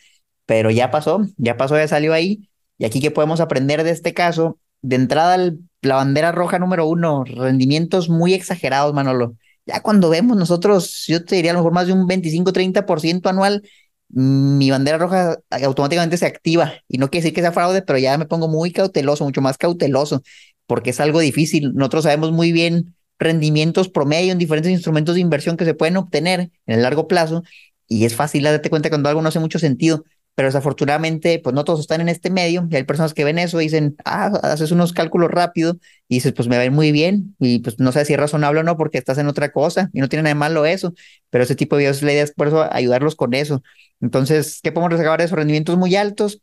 Pero 0.45 0.69
ya 0.72 0.92
pasó, 0.92 1.22
ya 1.38 1.56
pasó, 1.56 1.78
ya 1.78 1.88
salió 1.88 2.13
ahí. 2.13 2.50
Y 2.81 2.86
aquí, 2.86 3.00
¿qué 3.00 3.12
podemos 3.12 3.39
aprender 3.42 3.83
de 3.83 3.92
este 3.92 4.16
caso? 4.16 4.57
De 4.81 4.95
entrada, 4.95 5.38
la 5.83 5.95
bandera 5.98 6.31
roja 6.31 6.57
número 6.57 6.88
uno, 6.88 7.24
rendimientos 7.25 8.10
muy 8.10 8.33
exagerados, 8.33 8.92
Manolo. 8.92 9.36
Ya 9.68 9.83
cuando 9.83 10.10
vemos 10.10 10.36
nosotros, 10.36 11.04
yo 11.06 11.24
te 11.24 11.36
diría 11.36 11.51
a 11.51 11.54
lo 11.54 11.60
mejor 11.60 11.74
más 11.74 11.86
de 11.86 11.94
un 11.94 12.07
25-30% 12.07 13.30
anual, 13.30 13.62
mi 14.07 14.72
bandera 14.72 14.98
roja 14.98 15.38
automáticamente 15.51 16.18
se 16.18 16.25
activa. 16.25 16.74
Y 16.88 16.98
no 16.98 17.12
quiere 17.12 17.22
decir 17.22 17.36
que 17.36 17.42
sea 17.42 17.51
fraude, 17.51 17.83
pero 17.83 18.00
ya 18.00 18.18
me 18.18 18.25
pongo 18.25 18.48
muy 18.48 18.72
cauteloso, 18.72 19.25
mucho 19.25 19.42
más 19.42 19.60
cauteloso, 19.60 20.24
porque 20.66 20.89
es 20.89 21.00
algo 21.00 21.19
difícil. 21.19 21.75
Nosotros 21.75 22.06
sabemos 22.06 22.31
muy 22.31 22.51
bien 22.51 22.95
rendimientos 23.19 23.89
promedio 23.89 24.31
en 24.31 24.39
diferentes 24.39 24.72
instrumentos 24.72 25.13
de 25.13 25.22
inversión 25.22 25.56
que 25.56 25.66
se 25.66 25.75
pueden 25.75 25.98
obtener 25.98 26.50
en 26.66 26.75
el 26.78 26.81
largo 26.81 27.07
plazo, 27.07 27.44
y 27.88 28.06
es 28.06 28.16
fácil 28.16 28.42
darte 28.42 28.72
cuenta 28.72 28.89
cuando 28.89 29.07
algo 29.07 29.22
no 29.22 29.30
hace 29.30 29.39
mucho 29.39 29.60
sentido 29.60 30.04
pero 30.36 30.48
desafortunadamente, 30.48 31.39
pues 31.44 31.54
no 31.54 31.63
todos 31.66 31.81
están 31.81 32.01
en 32.01 32.10
este 32.10 32.30
medio 32.30 32.68
y 32.69 32.75
hay 32.75 32.83
personas 32.83 33.13
que 33.13 33.24
ven 33.24 33.38
eso 33.38 33.60
y 33.60 33.66
dicen, 33.66 33.95
ah, 34.06 34.28
haces 34.44 34.72
unos 34.72 34.94
cálculos 34.94 35.30
rápido 35.30 35.78
y 36.07 36.16
dices, 36.16 36.33
pues 36.33 36.48
me 36.48 36.63
ir 36.63 36.72
muy 36.72 36.92
bien 36.92 37.36
y 37.39 37.60
pues 37.60 37.80
no 37.80 37.92
sé 37.92 38.06
si 38.06 38.13
es 38.13 38.19
razonable 38.19 38.62
o 38.62 38.63
no 38.63 38.78
porque 38.78 38.98
estás 38.98 39.18
en 39.18 39.28
otra 39.28 39.51
cosa 39.51 39.89
y 39.94 40.00
no 40.00 40.07
tiene 40.10 40.24
nada 40.24 40.33
de 40.33 40.39
malo 40.39 40.66
eso, 40.66 40.94
pero 41.30 41.44
ese 41.44 41.56
tipo 41.56 41.75
de 41.75 41.81
videos, 41.81 42.01
la 42.01 42.13
idea 42.13 42.24
es 42.24 42.31
por 42.33 42.48
eso 42.48 42.68
ayudarlos 42.74 43.16
con 43.16 43.33
eso. 43.33 43.62
Entonces, 44.00 44.60
¿qué 44.63 44.72
podemos 44.72 44.92
reservar 44.92 45.19
de 45.19 45.25
esos 45.25 45.38
rendimientos 45.38 45.78
muy 45.78 45.95
altos? 45.95 46.42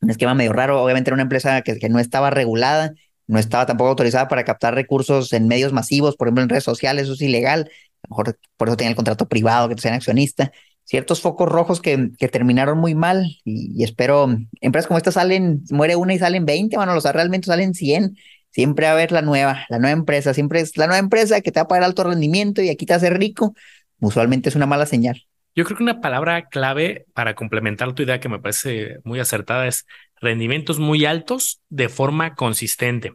Un 0.00 0.10
esquema 0.10 0.34
medio 0.34 0.52
raro, 0.52 0.82
obviamente 0.82 1.10
era 1.10 1.14
una 1.14 1.22
empresa 1.22 1.62
que, 1.62 1.78
que 1.78 1.88
no 1.88 1.98
estaba 1.98 2.30
regulada, 2.30 2.94
no 3.26 3.38
estaba 3.38 3.66
tampoco 3.66 3.90
autorizada 3.90 4.28
para 4.28 4.44
captar 4.44 4.74
recursos 4.74 5.32
en 5.32 5.46
medios 5.48 5.72
masivos, 5.72 6.16
por 6.16 6.28
ejemplo 6.28 6.42
en 6.42 6.48
redes 6.48 6.64
sociales, 6.64 7.04
eso 7.04 7.14
es 7.14 7.22
ilegal, 7.22 7.70
a 8.02 8.08
lo 8.08 8.16
mejor 8.16 8.38
por 8.56 8.68
eso 8.68 8.76
tenía 8.76 8.90
el 8.90 8.96
contrato 8.96 9.28
privado, 9.28 9.68
que 9.68 9.74
te 9.74 9.82
sean 9.82 9.94
accionista 9.94 10.52
ciertos 10.86 11.20
focos 11.20 11.48
rojos 11.48 11.82
que, 11.82 12.10
que 12.16 12.28
terminaron 12.28 12.78
muy 12.78 12.94
mal 12.94 13.26
y, 13.44 13.82
espero, 13.82 14.28
empresas 14.60 14.86
como 14.86 14.98
esta 14.98 15.10
salen, 15.10 15.62
muere 15.70 15.96
una 15.96 16.14
y 16.14 16.18
salen 16.18 16.46
20, 16.46 16.76
bueno, 16.76 16.94
los 16.94 17.04
realmente 17.04 17.46
salen 17.46 17.74
100, 17.74 18.16
siempre 18.50 18.86
va 18.86 18.92
a 18.92 18.94
haber 18.94 19.12
la 19.12 19.20
nueva, 19.20 19.66
la 19.68 19.78
nueva 19.78 19.92
empresa, 19.92 20.32
siempre 20.32 20.60
es 20.60 20.76
la 20.76 20.86
nueva 20.86 21.00
empresa 21.00 21.40
que 21.40 21.50
te 21.50 21.58
va 21.58 21.64
a 21.64 21.68
pagar 21.68 21.84
alto 21.84 22.04
rendimiento 22.04 22.62
y 22.62 22.70
aquí 22.70 22.86
te 22.86 22.94
hace 22.94 23.10
rico, 23.10 23.54
usualmente 24.00 24.48
es 24.48 24.54
una 24.54 24.66
mala 24.66 24.86
señal. 24.86 25.26
Yo 25.56 25.64
creo 25.64 25.76
que 25.76 25.82
una 25.82 26.00
palabra 26.00 26.46
clave 26.48 27.06
para 27.14 27.34
complementar 27.34 27.92
tu 27.94 28.04
idea 28.04 28.20
que 28.20 28.28
me 28.28 28.38
parece 28.38 28.98
muy 29.02 29.18
acertada 29.18 29.66
es 29.66 29.86
rendimientos 30.20 30.78
muy 30.78 31.04
altos 31.04 31.60
de 31.68 31.88
forma 31.88 32.34
consistente. 32.34 33.14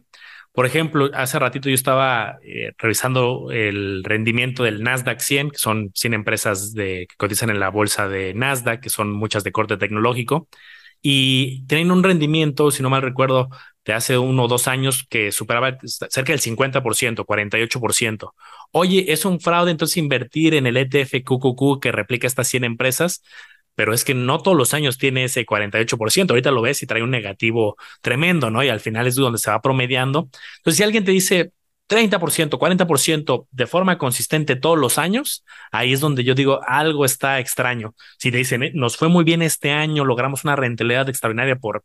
Por 0.52 0.66
ejemplo, 0.66 1.10
hace 1.14 1.38
ratito 1.38 1.70
yo 1.70 1.74
estaba 1.74 2.38
eh, 2.44 2.72
revisando 2.76 3.50
el 3.50 4.04
rendimiento 4.04 4.62
del 4.64 4.82
Nasdaq 4.82 5.20
100, 5.20 5.50
que 5.50 5.58
son 5.58 5.90
100 5.94 6.12
empresas 6.14 6.74
de, 6.74 7.06
que 7.08 7.16
cotizan 7.16 7.48
en 7.48 7.58
la 7.58 7.70
bolsa 7.70 8.06
de 8.06 8.34
Nasdaq, 8.34 8.82
que 8.82 8.90
son 8.90 9.12
muchas 9.12 9.44
de 9.44 9.52
corte 9.52 9.78
tecnológico, 9.78 10.48
y 11.00 11.64
tienen 11.66 11.90
un 11.90 12.02
rendimiento, 12.02 12.70
si 12.70 12.82
no 12.82 12.90
mal 12.90 13.02
recuerdo, 13.02 13.48
de 13.84 13.94
hace 13.94 14.18
uno 14.18 14.44
o 14.44 14.48
dos 14.48 14.68
años 14.68 15.06
que 15.08 15.32
superaba 15.32 15.78
cerca 15.82 16.32
del 16.32 16.40
50%, 16.40 17.24
48%. 17.24 18.34
Oye, 18.70 19.12
es 19.12 19.24
un 19.24 19.40
fraude 19.40 19.70
entonces 19.72 19.96
invertir 19.96 20.54
en 20.54 20.66
el 20.66 20.76
ETF 20.76 21.22
QQQ 21.24 21.80
que 21.80 21.92
replica 21.92 22.26
estas 22.26 22.46
100 22.48 22.64
empresas 22.64 23.22
pero 23.74 23.94
es 23.94 24.04
que 24.04 24.14
no 24.14 24.40
todos 24.40 24.56
los 24.56 24.74
años 24.74 24.98
tiene 24.98 25.24
ese 25.24 25.46
48%. 25.46 26.30
Ahorita 26.30 26.50
lo 26.50 26.62
ves 26.62 26.82
y 26.82 26.86
trae 26.86 27.02
un 27.02 27.10
negativo 27.10 27.76
tremendo, 28.00 28.50
¿no? 28.50 28.62
Y 28.62 28.68
al 28.68 28.80
final 28.80 29.06
es 29.06 29.14
donde 29.14 29.38
se 29.38 29.50
va 29.50 29.62
promediando. 29.62 30.28
Entonces, 30.58 30.76
si 30.76 30.82
alguien 30.82 31.04
te 31.04 31.12
dice 31.12 31.52
30%, 31.88 32.58
40% 32.58 33.46
de 33.50 33.66
forma 33.66 33.98
consistente 33.98 34.56
todos 34.56 34.78
los 34.78 34.98
años, 34.98 35.44
ahí 35.70 35.92
es 35.92 36.00
donde 36.00 36.24
yo 36.24 36.34
digo 36.34 36.60
algo 36.66 37.04
está 37.04 37.38
extraño. 37.40 37.94
Si 38.18 38.30
te 38.30 38.38
dicen, 38.38 38.62
eh, 38.62 38.72
nos 38.74 38.96
fue 38.96 39.08
muy 39.08 39.24
bien 39.24 39.42
este 39.42 39.70
año, 39.70 40.04
logramos 40.04 40.44
una 40.44 40.56
rentabilidad 40.56 41.08
extraordinaria 41.08 41.56
por 41.56 41.84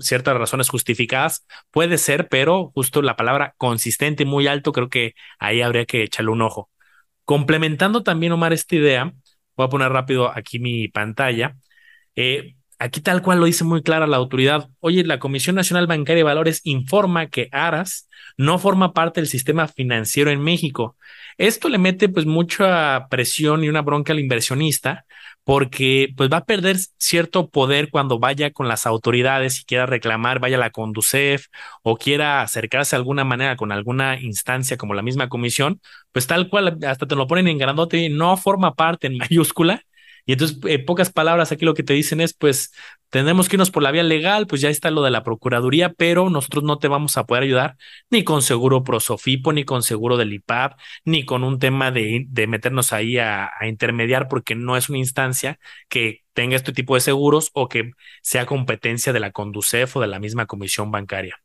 ciertas 0.00 0.36
razones 0.36 0.68
justificadas, 0.68 1.46
puede 1.72 1.98
ser, 1.98 2.28
pero 2.28 2.70
justo 2.74 3.02
la 3.02 3.16
palabra 3.16 3.54
consistente 3.58 4.24
muy 4.24 4.46
alto, 4.46 4.72
creo 4.72 4.88
que 4.88 5.14
ahí 5.38 5.62
habría 5.62 5.84
que 5.84 6.04
echarle 6.04 6.30
un 6.30 6.42
ojo. 6.42 6.70
Complementando 7.24 8.02
también, 8.02 8.32
Omar, 8.32 8.52
esta 8.52 8.76
idea, 8.76 9.12
Voy 9.56 9.66
a 9.66 9.68
poner 9.68 9.92
rápido 9.92 10.30
aquí 10.30 10.58
mi 10.58 10.88
pantalla. 10.88 11.56
Eh, 12.16 12.54
Aquí 12.82 13.00
tal 13.00 13.22
cual 13.22 13.38
lo 13.38 13.46
dice 13.46 13.62
muy 13.62 13.80
clara 13.84 14.08
la 14.08 14.16
autoridad. 14.16 14.68
Oye, 14.80 15.04
la 15.04 15.20
Comisión 15.20 15.54
Nacional 15.54 15.86
Bancaria 15.86 16.16
de 16.16 16.22
Valores 16.24 16.62
informa 16.64 17.28
que 17.28 17.48
Aras 17.52 18.08
no 18.36 18.58
forma 18.58 18.92
parte 18.92 19.20
del 19.20 19.28
sistema 19.28 19.68
financiero 19.68 20.32
en 20.32 20.40
México. 20.40 20.96
Esto 21.38 21.68
le 21.68 21.78
mete 21.78 22.08
pues 22.08 22.26
mucha 22.26 23.06
presión 23.08 23.62
y 23.62 23.68
una 23.68 23.82
bronca 23.82 24.12
al 24.12 24.18
inversionista 24.18 25.04
porque 25.44 26.12
pues 26.16 26.30
va 26.30 26.38
a 26.38 26.44
perder 26.44 26.76
cierto 26.98 27.48
poder 27.50 27.90
cuando 27.90 28.18
vaya 28.18 28.52
con 28.52 28.68
las 28.68 28.86
autoridades 28.86 29.60
y 29.60 29.64
quiera 29.64 29.86
reclamar, 29.86 30.40
vaya 30.40 30.56
a 30.56 30.60
la 30.60 30.70
Conducef 30.70 31.46
o 31.82 31.96
quiera 31.96 32.42
acercarse 32.42 32.96
de 32.96 33.00
alguna 33.00 33.24
manera 33.24 33.56
con 33.56 33.72
alguna 33.72 34.20
instancia 34.20 34.76
como 34.76 34.94
la 34.94 35.02
misma 35.02 35.28
comisión, 35.28 35.80
pues 36.12 36.26
tal 36.26 36.48
cual 36.48 36.78
hasta 36.86 37.06
te 37.06 37.16
lo 37.16 37.26
ponen 37.26 37.48
en 37.48 37.58
grandote, 37.58 38.08
no 38.08 38.36
forma 38.36 38.74
parte 38.74 39.06
en 39.08 39.16
mayúscula 39.18 39.82
y 40.24 40.32
entonces, 40.32 40.58
en 40.64 40.84
pocas 40.84 41.10
palabras, 41.10 41.52
aquí 41.52 41.64
lo 41.64 41.74
que 41.74 41.82
te 41.82 41.94
dicen 41.94 42.20
es, 42.20 42.34
pues, 42.34 42.72
tenemos 43.10 43.48
que 43.48 43.56
irnos 43.56 43.70
por 43.70 43.82
la 43.82 43.90
vía 43.90 44.02
legal, 44.02 44.46
pues 44.46 44.60
ya 44.60 44.70
está 44.70 44.90
lo 44.90 45.02
de 45.02 45.10
la 45.10 45.24
Procuraduría, 45.24 45.92
pero 45.92 46.30
nosotros 46.30 46.64
no 46.64 46.78
te 46.78 46.88
vamos 46.88 47.16
a 47.16 47.26
poder 47.26 47.42
ayudar 47.42 47.76
ni 48.10 48.24
con 48.24 48.40
seguro 48.42 48.84
Prosofipo, 48.84 49.52
ni 49.52 49.64
con 49.64 49.82
seguro 49.82 50.16
del 50.16 50.32
IPAP, 50.32 50.78
ni 51.04 51.24
con 51.24 51.44
un 51.44 51.58
tema 51.58 51.90
de, 51.90 52.24
de 52.28 52.46
meternos 52.46 52.92
ahí 52.92 53.18
a, 53.18 53.50
a 53.58 53.66
intermediar, 53.66 54.28
porque 54.28 54.54
no 54.54 54.76
es 54.76 54.88
una 54.88 54.98
instancia 54.98 55.58
que 55.88 56.22
tenga 56.32 56.56
este 56.56 56.72
tipo 56.72 56.94
de 56.94 57.00
seguros 57.00 57.50
o 57.52 57.68
que 57.68 57.90
sea 58.22 58.46
competencia 58.46 59.12
de 59.12 59.20
la 59.20 59.32
Conducef 59.32 59.96
o 59.96 60.00
de 60.00 60.06
la 60.06 60.18
misma 60.20 60.46
comisión 60.46 60.90
bancaria. 60.90 61.42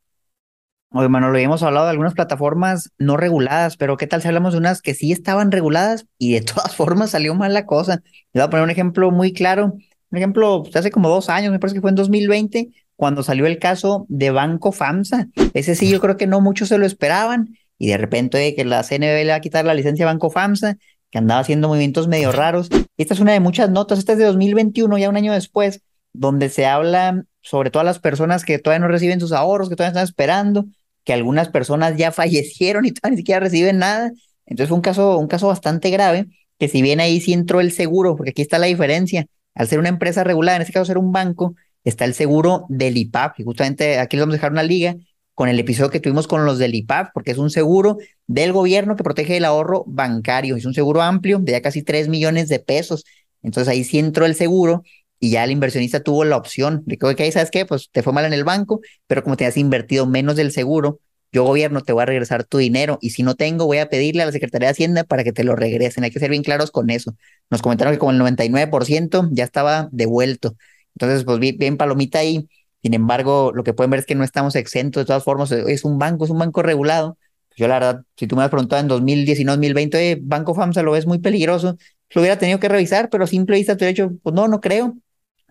Oye, 0.91 1.09
Manolo, 1.09 1.37
hemos 1.37 1.63
hablado 1.63 1.85
de 1.85 1.91
algunas 1.91 2.13
plataformas 2.13 2.91
no 2.97 3.17
reguladas, 3.17 3.75
pero 3.75 3.97
¿qué 3.97 4.07
tal 4.07 4.21
si 4.21 4.29
hablamos 4.29 4.53
de 4.53 4.59
unas 4.59 4.81
que 4.81 4.95
sí 4.95 5.11
estaban 5.11 5.51
reguladas 5.51 6.05
y 6.17 6.33
de 6.33 6.41
todas 6.53 6.75
formas 6.75 7.11
salió 7.11 7.35
mal 7.35 7.53
la 7.53 7.65
cosa? 7.65 8.01
Le 8.33 8.41
voy 8.41 8.43
a 8.43 8.49
poner 8.49 8.63
un 8.63 8.69
ejemplo 8.69 9.11
muy 9.11 9.33
claro. 9.33 9.73
Un 10.09 10.17
ejemplo, 10.17 10.63
pues, 10.63 10.75
hace 10.77 10.89
como 10.89 11.09
dos 11.09 11.29
años, 11.29 11.51
me 11.51 11.59
parece 11.59 11.75
que 11.75 11.81
fue 11.81 11.89
en 11.89 11.97
2020, 11.97 12.69
cuando 12.95 13.21
salió 13.21 13.45
el 13.45 13.59
caso 13.59 14.05
de 14.07 14.31
Banco 14.31 14.71
FAMSA. 14.71 15.27
Ese 15.53 15.75
sí, 15.75 15.89
yo 15.89 15.99
creo 15.99 16.15
que 16.15 16.25
no 16.25 16.39
muchos 16.39 16.69
se 16.69 16.77
lo 16.77 16.85
esperaban. 16.85 17.57
Y 17.77 17.89
de 17.89 17.97
repente 17.97 18.55
que 18.55 18.65
la 18.65 18.81
CNB 18.81 19.23
le 19.23 19.27
va 19.29 19.35
a 19.35 19.41
quitar 19.41 19.65
la 19.65 19.73
licencia 19.73 20.05
a 20.05 20.11
Banco 20.11 20.29
FAMSA, 20.29 20.77
que 21.11 21.17
andaba 21.17 21.41
haciendo 21.41 21.67
movimientos 21.67 22.07
medio 22.07 22.31
raros. 22.31 22.69
Esta 22.95 23.13
es 23.13 23.19
una 23.19 23.33
de 23.33 23.39
muchas 23.41 23.69
notas, 23.69 23.99
esta 23.99 24.13
es 24.13 24.19
de 24.19 24.25
2021, 24.25 24.97
ya 24.97 25.09
un 25.09 25.17
año 25.17 25.33
después, 25.33 25.81
donde 26.13 26.49
se 26.49 26.65
habla 26.65 27.23
sobre 27.41 27.69
todas 27.69 27.85
las 27.85 27.99
personas 27.99 28.43
que 28.43 28.57
todavía 28.57 28.85
no 28.85 28.91
reciben 28.91 29.19
sus 29.19 29.31
ahorros, 29.31 29.69
que 29.69 29.75
todavía 29.75 29.91
están 29.91 30.03
esperando, 30.03 30.65
que 31.07 31.13
algunas 31.13 31.47
personas 31.47 31.95
ya 31.95 32.11
fallecieron 32.21 32.85
y 32.85 32.91
ni 33.09 33.17
siquiera 33.17 33.39
reciben 33.39 33.79
nada. 33.79 34.11
Entonces 34.45 34.67
fue 34.67 34.75
un 34.75 34.81
caso, 34.81 35.17
un 35.17 35.27
caso 35.27 35.47
bastante 35.47 35.89
grave, 35.89 36.27
que 36.59 36.67
si 36.67 36.81
bien 36.81 36.99
ahí 36.99 37.21
sí 37.21 37.31
entró 37.31 37.61
el 37.61 37.71
seguro, 37.71 38.17
porque 38.17 38.31
aquí 38.31 38.41
está 38.41 38.59
la 38.59 38.67
diferencia, 38.67 39.25
al 39.55 39.67
ser 39.67 39.79
una 39.79 39.89
empresa 39.89 40.25
regulada, 40.25 40.57
en 40.57 40.63
este 40.63 40.73
caso 40.73 40.85
ser 40.85 40.97
un 40.97 41.13
banco, 41.13 41.55
está 41.85 42.03
el 42.03 42.13
seguro 42.13 42.65
del 42.67 42.97
IPAP, 42.97 43.39
y 43.39 43.43
justamente 43.43 43.99
aquí 43.99 44.17
les 44.17 44.23
vamos 44.23 44.33
a 44.33 44.37
dejar 44.37 44.51
una 44.51 44.63
liga 44.63 44.97
con 45.33 45.47
el 45.47 45.59
episodio 45.59 45.91
que 45.91 45.99
tuvimos 46.01 46.27
con 46.27 46.45
los 46.45 46.59
del 46.59 46.75
IPAP, 46.75 47.13
porque 47.13 47.31
es 47.31 47.37
un 47.37 47.49
seguro 47.49 47.97
del 48.25 48.51
gobierno 48.51 48.97
que 48.97 49.03
protege 49.03 49.37
el 49.37 49.45
ahorro 49.45 49.85
bancario, 49.87 50.57
es 50.57 50.65
un 50.65 50.73
seguro 50.73 51.01
amplio 51.01 51.39
de 51.39 51.53
ya 51.53 51.61
casi 51.61 51.83
3 51.83 52.09
millones 52.09 52.49
de 52.49 52.59
pesos. 52.59 53.05
Entonces 53.43 53.69
ahí 53.71 53.83
sí 53.85 53.99
entró 53.99 54.25
el 54.25 54.35
seguro 54.35 54.83
y 55.19 55.31
ya 55.31 55.43
el 55.43 55.51
inversionista 55.51 56.01
tuvo 56.01 56.23
la 56.25 56.37
opción 56.37 56.83
de 56.85 56.97
que, 56.97 57.05
ok, 57.05 57.21
¿sabes 57.31 57.51
qué? 57.51 57.65
Pues 57.65 57.89
te 57.91 58.03
fue 58.03 58.13
mal 58.13 58.25
en 58.25 58.33
el 58.33 58.43
banco, 58.43 58.81
pero 59.07 59.23
como 59.23 59.37
te 59.37 59.45
has 59.45 59.57
invertido 59.57 60.05
menos 60.05 60.35
del 60.35 60.51
seguro, 60.51 60.99
yo 61.31 61.43
gobierno 61.43 61.81
te 61.81 61.91
voy 61.91 62.03
a 62.03 62.05
regresar 62.05 62.45
tu 62.45 62.57
dinero 62.57 62.99
y 63.01 63.09
si 63.11 63.23
no 63.23 63.35
tengo 63.35 63.65
voy 63.65 63.79
a 63.79 63.89
pedirle 63.89 64.23
a 64.23 64.25
la 64.25 64.31
Secretaría 64.31 64.67
de 64.67 64.71
Hacienda 64.71 65.03
para 65.03 65.23
que 65.23 65.33
te 65.33 65.43
lo 65.43 65.55
regresen. 65.55 66.03
Hay 66.03 66.11
que 66.11 66.19
ser 66.19 66.29
bien 66.29 66.43
claros 66.43 66.71
con 66.71 66.89
eso. 66.89 67.15
Nos 67.49 67.61
comentaron 67.61 67.93
que 67.93 67.99
como 67.99 68.11
el 68.11 68.19
99% 68.19 69.29
ya 69.31 69.43
estaba 69.43 69.89
devuelto. 69.91 70.55
Entonces, 70.95 71.25
pues 71.25 71.39
bien, 71.39 71.77
palomita 71.77 72.19
ahí. 72.19 72.47
Sin 72.81 72.93
embargo, 72.93 73.51
lo 73.53 73.63
que 73.63 73.73
pueden 73.73 73.91
ver 73.91 73.99
es 73.99 74.05
que 74.05 74.15
no 74.15 74.23
estamos 74.23 74.55
exentos. 74.55 75.01
De 75.01 75.05
todas 75.05 75.23
formas, 75.23 75.51
es 75.51 75.83
un 75.83 75.99
banco, 75.99 76.25
es 76.25 76.31
un 76.31 76.39
banco 76.39 76.63
regulado. 76.63 77.17
Yo 77.57 77.67
la 77.67 77.75
verdad, 77.79 78.03
si 78.15 78.27
tú 78.27 78.35
me 78.35 78.43
has 78.43 78.49
preguntado 78.49 78.81
en 78.81 78.87
2019, 78.87 79.57
2020, 79.57 80.19
Banco 80.21 80.53
FAMSA 80.53 80.83
lo 80.83 80.91
ves 80.91 81.07
muy 81.07 81.19
peligroso, 81.19 81.75
lo 82.11 82.21
hubiera 82.21 82.37
tenido 82.37 82.59
que 82.59 82.69
revisar, 82.69 83.09
pero 83.09 83.25
simple 83.27 83.57
vista 83.57 83.75
te 83.75 83.85
he 83.85 83.87
dicho, 83.89 84.11
pues 84.23 84.33
no, 84.35 84.47
no 84.47 84.61
creo. 84.61 84.95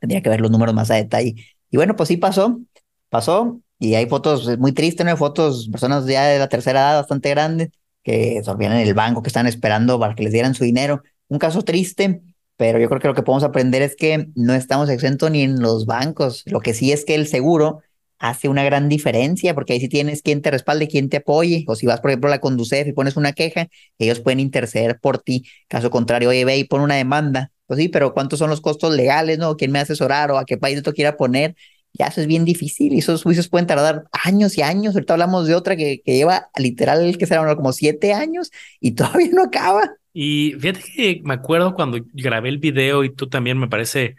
Tendría 0.00 0.22
que 0.22 0.28
ver 0.28 0.40
los 0.40 0.50
números 0.50 0.74
más 0.74 0.90
a 0.90 0.94
detalle. 0.94 1.34
Y 1.70 1.76
bueno, 1.76 1.96
pues 1.96 2.08
sí 2.08 2.16
pasó, 2.16 2.60
pasó. 3.08 3.60
Y 3.78 3.94
hay 3.94 4.06
fotos 4.06 4.58
muy 4.58 4.72
tristes, 4.72 5.04
¿no? 5.04 5.10
Hay 5.12 5.16
fotos, 5.18 5.68
personas 5.70 6.06
ya 6.06 6.26
de 6.26 6.38
la 6.38 6.48
tercera 6.48 6.80
edad, 6.80 7.00
bastante 7.00 7.30
grandes, 7.30 7.70
que 8.02 8.40
dormían 8.44 8.72
en 8.72 8.86
el 8.86 8.94
banco, 8.94 9.22
que 9.22 9.28
están 9.28 9.46
esperando 9.46 9.98
para 9.98 10.14
que 10.14 10.22
les 10.22 10.32
dieran 10.32 10.54
su 10.54 10.64
dinero. 10.64 11.02
Un 11.28 11.38
caso 11.38 11.62
triste, 11.62 12.22
pero 12.56 12.78
yo 12.78 12.88
creo 12.88 13.00
que 13.00 13.08
lo 13.08 13.14
que 13.14 13.22
podemos 13.22 13.44
aprender 13.44 13.82
es 13.82 13.96
que 13.96 14.28
no 14.34 14.54
estamos 14.54 14.88
exentos 14.88 15.30
ni 15.30 15.42
en 15.42 15.60
los 15.60 15.86
bancos. 15.86 16.42
Lo 16.46 16.60
que 16.60 16.72
sí 16.72 16.92
es 16.92 17.04
que 17.04 17.14
el 17.14 17.26
seguro 17.26 17.82
hace 18.18 18.48
una 18.48 18.64
gran 18.64 18.88
diferencia, 18.88 19.54
porque 19.54 19.74
ahí 19.74 19.80
sí 19.80 19.88
tienes 19.88 20.22
quien 20.22 20.40
te 20.40 20.50
respalde, 20.50 20.88
quien 20.88 21.08
te 21.10 21.18
apoye, 21.18 21.64
o 21.68 21.74
si 21.74 21.86
vas, 21.86 22.00
por 22.00 22.10
ejemplo, 22.10 22.28
a 22.28 22.30
la 22.30 22.40
Conducef 22.40 22.88
y 22.88 22.92
pones 22.92 23.16
una 23.16 23.32
queja, 23.32 23.68
ellos 23.98 24.20
pueden 24.20 24.40
interceder 24.40 24.98
por 25.00 25.18
ti. 25.18 25.44
Caso 25.68 25.90
contrario, 25.90 26.30
oye, 26.30 26.44
ve 26.44 26.56
y 26.56 26.64
pon 26.64 26.80
una 26.80 26.94
demanda. 26.94 27.52
Pues 27.66 27.80
sí, 27.80 27.88
pero 27.88 28.12
¿cuántos 28.14 28.38
son 28.38 28.50
los 28.50 28.60
costos 28.60 28.94
legales, 28.94 29.38
no? 29.38 29.56
¿Quién 29.56 29.72
me 29.72 29.78
va 29.78 29.80
a 29.80 29.82
asesorar 29.84 30.30
o 30.30 30.38
a 30.38 30.44
qué 30.44 30.56
país 30.56 30.76
esto 30.76 30.92
quiera 30.92 31.16
poner? 31.16 31.56
Ya 31.92 32.06
eso 32.06 32.20
es 32.20 32.26
bien 32.26 32.44
difícil 32.44 32.92
y 32.92 32.98
esos 32.98 33.22
juicios 33.22 33.48
pueden 33.48 33.66
tardar 33.66 34.04
años 34.12 34.56
y 34.58 34.62
años. 34.62 34.94
Ahorita 34.94 35.14
hablamos 35.14 35.46
de 35.46 35.54
otra 35.54 35.76
que, 35.76 36.02
lleva 36.04 36.50
literal, 36.58 37.16
que 37.18 37.26
será 37.26 37.56
como 37.56 37.72
siete 37.72 38.12
años 38.12 38.50
y 38.80 38.92
todavía 38.94 39.30
no 39.32 39.44
acaba. 39.44 39.94
Y 40.12 40.54
fíjate 40.58 40.80
que 40.94 41.20
me 41.24 41.34
acuerdo 41.34 41.74
cuando 41.74 41.98
grabé 42.12 42.48
el 42.48 42.58
video 42.58 43.04
y 43.04 43.14
tú 43.14 43.28
también 43.28 43.58
me 43.58 43.68
parece 43.68 44.16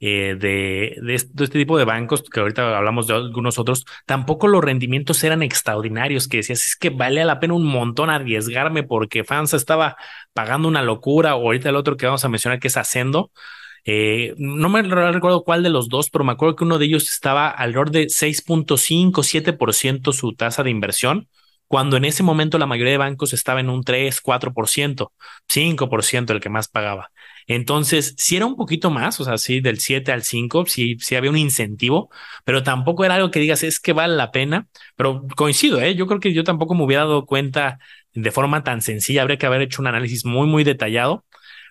eh, 0.00 0.36
de, 0.38 0.96
de, 1.02 1.14
este, 1.14 1.46
tipo 1.48 1.76
de 1.78 1.84
bancos, 1.84 2.22
que 2.22 2.40
ahorita 2.40 2.76
hablamos 2.76 3.06
de 3.06 3.14
algunos 3.14 3.58
otros, 3.58 3.84
tampoco 4.06 4.48
los 4.48 4.64
rendimientos 4.64 5.22
eran 5.24 5.42
extraordinarios, 5.42 6.26
que 6.26 6.38
decías, 6.38 6.66
es 6.66 6.76
que 6.76 6.90
vale 6.90 7.24
la 7.24 7.38
pena 7.38 7.54
un 7.54 7.66
montón 7.66 8.08
arriesgarme 8.08 8.82
porque 8.82 9.24
FANSA 9.24 9.58
estaba 9.58 9.96
pagando 10.32 10.68
una 10.68 10.82
locura, 10.82 11.36
o 11.36 11.42
ahorita 11.42 11.68
el 11.68 11.76
otro 11.76 11.96
que 11.96 12.06
vamos 12.06 12.24
a 12.24 12.30
mencionar 12.30 12.58
que 12.60 12.68
es 12.68 12.76
Ascendo, 12.78 13.30
eh, 13.84 14.34
no 14.38 14.68
me 14.68 14.82
recuerdo 14.82 15.44
cuál 15.44 15.62
de 15.62 15.70
los 15.70 15.88
dos, 15.88 16.10
pero 16.10 16.24
me 16.24 16.32
acuerdo 16.32 16.56
que 16.56 16.64
uno 16.64 16.78
de 16.78 16.86
ellos 16.86 17.08
estaba 17.08 17.48
alrededor 17.48 17.90
de 17.90 18.08
6.5, 18.08 19.22
7% 19.22 20.12
su 20.12 20.34
tasa 20.34 20.62
de 20.62 20.70
inversión, 20.70 21.28
cuando 21.66 21.96
en 21.96 22.04
ese 22.04 22.22
momento 22.22 22.58
la 22.58 22.66
mayoría 22.66 22.92
de 22.92 22.98
bancos 22.98 23.32
estaba 23.32 23.60
en 23.60 23.70
un 23.70 23.84
3, 23.84 24.22
4%, 24.22 25.12
5% 25.46 26.32
el 26.32 26.40
que 26.40 26.48
más 26.48 26.68
pagaba. 26.68 27.10
Entonces, 27.52 28.14
si 28.16 28.36
era 28.36 28.46
un 28.46 28.54
poquito 28.54 28.90
más, 28.90 29.18
o 29.18 29.24
sea, 29.24 29.36
sí, 29.36 29.60
del 29.60 29.80
7 29.80 30.12
al 30.12 30.22
5, 30.22 30.66
sí, 30.66 30.96
sí 31.00 31.16
había 31.16 31.30
un 31.30 31.36
incentivo, 31.36 32.08
pero 32.44 32.62
tampoco 32.62 33.04
era 33.04 33.16
algo 33.16 33.32
que 33.32 33.40
digas, 33.40 33.64
es 33.64 33.80
que 33.80 33.92
vale 33.92 34.14
la 34.14 34.30
pena, 34.30 34.68
pero 34.94 35.26
coincido, 35.36 35.80
¿eh? 35.80 35.96
Yo 35.96 36.06
creo 36.06 36.20
que 36.20 36.32
yo 36.32 36.44
tampoco 36.44 36.76
me 36.76 36.84
hubiera 36.84 37.02
dado 37.02 37.26
cuenta 37.26 37.80
de 38.14 38.30
forma 38.30 38.62
tan 38.62 38.82
sencilla, 38.82 39.22
habría 39.22 39.36
que 39.36 39.46
haber 39.46 39.62
hecho 39.62 39.82
un 39.82 39.88
análisis 39.88 40.24
muy, 40.24 40.46
muy 40.46 40.62
detallado, 40.62 41.24